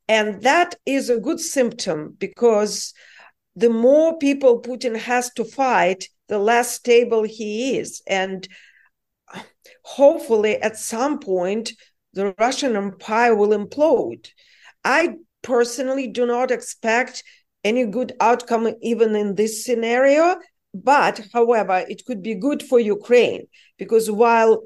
And 0.08 0.42
that 0.42 0.74
is 0.84 1.08
a 1.08 1.20
good 1.20 1.40
symptom 1.40 2.16
because 2.18 2.92
the 3.56 3.70
more 3.70 4.18
people 4.18 4.60
Putin 4.60 4.96
has 4.96 5.32
to 5.34 5.44
fight, 5.44 6.08
the 6.30 6.38
less 6.38 6.76
stable 6.76 7.24
he 7.24 7.76
is. 7.76 8.02
And 8.06 8.48
hopefully, 9.82 10.56
at 10.62 10.78
some 10.78 11.18
point, 11.18 11.72
the 12.14 12.34
Russian 12.38 12.76
Empire 12.76 13.34
will 13.34 13.50
implode. 13.50 14.28
I 14.84 15.16
personally 15.42 16.06
do 16.06 16.24
not 16.26 16.50
expect 16.50 17.24
any 17.64 17.84
good 17.84 18.12
outcome 18.20 18.72
even 18.80 19.14
in 19.16 19.34
this 19.34 19.64
scenario. 19.64 20.36
But 20.72 21.20
however, 21.32 21.84
it 21.88 22.04
could 22.06 22.22
be 22.22 22.36
good 22.36 22.62
for 22.62 22.78
Ukraine 22.78 23.48
because 23.76 24.08
while 24.08 24.62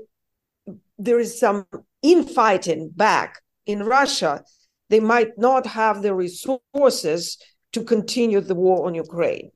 there 0.98 1.18
is 1.18 1.40
some 1.40 1.66
infighting 2.03 2.90
back 2.94 3.40
in 3.64 3.83
Russia, 3.83 4.44
they 4.90 5.00
might 5.00 5.38
not 5.38 5.66
have 5.66 6.03
the 6.03 6.14
resources 6.14 7.38
to 7.72 7.83
continue 7.83 8.42
the 8.42 8.55
war 8.55 8.87
on 8.87 8.94
Ukraine. 8.94 9.50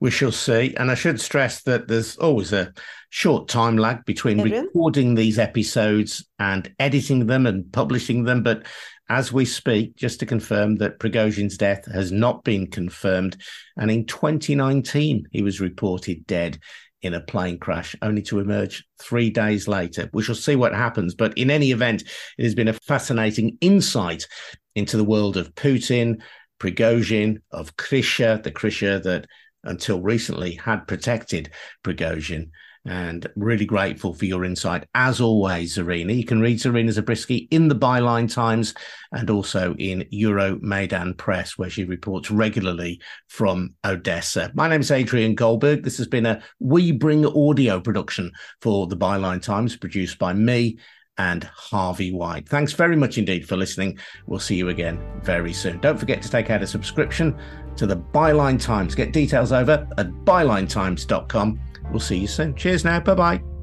We 0.00 0.10
shall 0.10 0.32
see. 0.32 0.74
And 0.76 0.90
I 0.90 0.94
should 0.94 1.20
stress 1.20 1.62
that 1.62 1.86
there's 1.86 2.16
always 2.16 2.52
a 2.52 2.72
short 3.10 3.48
time 3.48 3.76
lag 3.76 4.04
between 4.04 4.40
recording 4.40 5.14
these 5.14 5.38
episodes 5.38 6.26
and 6.38 6.72
editing 6.78 7.26
them 7.26 7.46
and 7.46 7.70
publishing 7.72 8.24
them. 8.24 8.42
But 8.42 8.66
as 9.10 9.32
we 9.32 9.44
speak, 9.44 9.96
just 9.96 10.20
to 10.20 10.26
confirm 10.26 10.76
that 10.76 11.00
Prigozhin's 11.00 11.58
death 11.58 11.84
has 11.92 12.12
not 12.12 12.44
been 12.44 12.68
confirmed. 12.68 13.36
And 13.76 13.90
in 13.90 14.06
2019, 14.06 15.26
he 15.32 15.42
was 15.42 15.60
reported 15.60 16.26
dead 16.26 16.60
in 17.02 17.14
a 17.14 17.20
plane 17.20 17.58
crash, 17.58 17.96
only 18.02 18.22
to 18.22 18.38
emerge 18.38 18.84
three 19.00 19.30
days 19.30 19.66
later. 19.66 20.08
We 20.12 20.22
shall 20.22 20.34
see 20.34 20.54
what 20.54 20.74
happens. 20.74 21.14
But 21.14 21.36
in 21.36 21.50
any 21.50 21.72
event, 21.72 22.02
it 22.38 22.44
has 22.44 22.54
been 22.54 22.68
a 22.68 22.74
fascinating 22.74 23.58
insight 23.60 24.26
into 24.74 24.96
the 24.96 25.04
world 25.04 25.36
of 25.36 25.54
Putin, 25.54 26.20
Prigozhin, 26.60 27.38
of 27.50 27.76
Krysha, 27.76 28.42
the 28.42 28.52
Krysha 28.52 29.02
that 29.02 29.26
until 29.64 30.00
recently 30.00 30.52
had 30.54 30.86
protected 30.86 31.50
Prigozhin 31.84 32.50
and 32.86 33.26
really 33.36 33.66
grateful 33.66 34.14
for 34.14 34.24
your 34.24 34.44
insight 34.44 34.86
as 34.94 35.20
always, 35.20 35.76
Zarina. 35.76 36.16
You 36.16 36.24
can 36.24 36.40
read 36.40 36.58
Zarina 36.58 36.90
Zabrisky 36.90 37.46
in 37.50 37.68
the 37.68 37.74
Byline 37.74 38.32
Times 38.32 38.74
and 39.12 39.28
also 39.28 39.74
in 39.78 40.06
Euromaidan 40.12 41.16
Press, 41.16 41.58
where 41.58 41.68
she 41.68 41.84
reports 41.84 42.30
regularly 42.30 43.00
from 43.28 43.74
Odessa. 43.84 44.50
My 44.54 44.68
name 44.68 44.80
is 44.80 44.90
Adrian 44.90 45.34
Goldberg. 45.34 45.84
This 45.84 45.98
has 45.98 46.06
been 46.06 46.26
a 46.26 46.42
We 46.58 46.92
Bring 46.92 47.26
audio 47.26 47.80
production 47.80 48.32
for 48.62 48.86
the 48.86 48.96
Byline 48.96 49.42
Times, 49.42 49.76
produced 49.76 50.18
by 50.18 50.32
me 50.32 50.78
and 51.18 51.44
Harvey 51.44 52.12
White. 52.12 52.48
Thanks 52.48 52.72
very 52.72 52.96
much 52.96 53.18
indeed 53.18 53.46
for 53.46 53.56
listening. 53.56 53.98
We'll 54.26 54.40
see 54.40 54.56
you 54.56 54.68
again 54.68 55.00
very 55.22 55.52
soon. 55.52 55.80
Don't 55.80 55.98
forget 55.98 56.22
to 56.22 56.30
take 56.30 56.50
out 56.50 56.62
a 56.62 56.66
subscription 56.66 57.38
to 57.76 57.86
the 57.86 57.96
Byline 57.96 58.60
Times. 58.60 58.94
Get 58.94 59.12
details 59.12 59.52
over 59.52 59.86
at 59.98 60.10
bylinetimes.com 60.24 61.60
We'll 61.90 62.00
see 62.00 62.18
you 62.18 62.26
soon. 62.26 62.54
Cheers 62.54 62.84
now. 62.84 63.00
Bye 63.00 63.14
bye. 63.14 63.59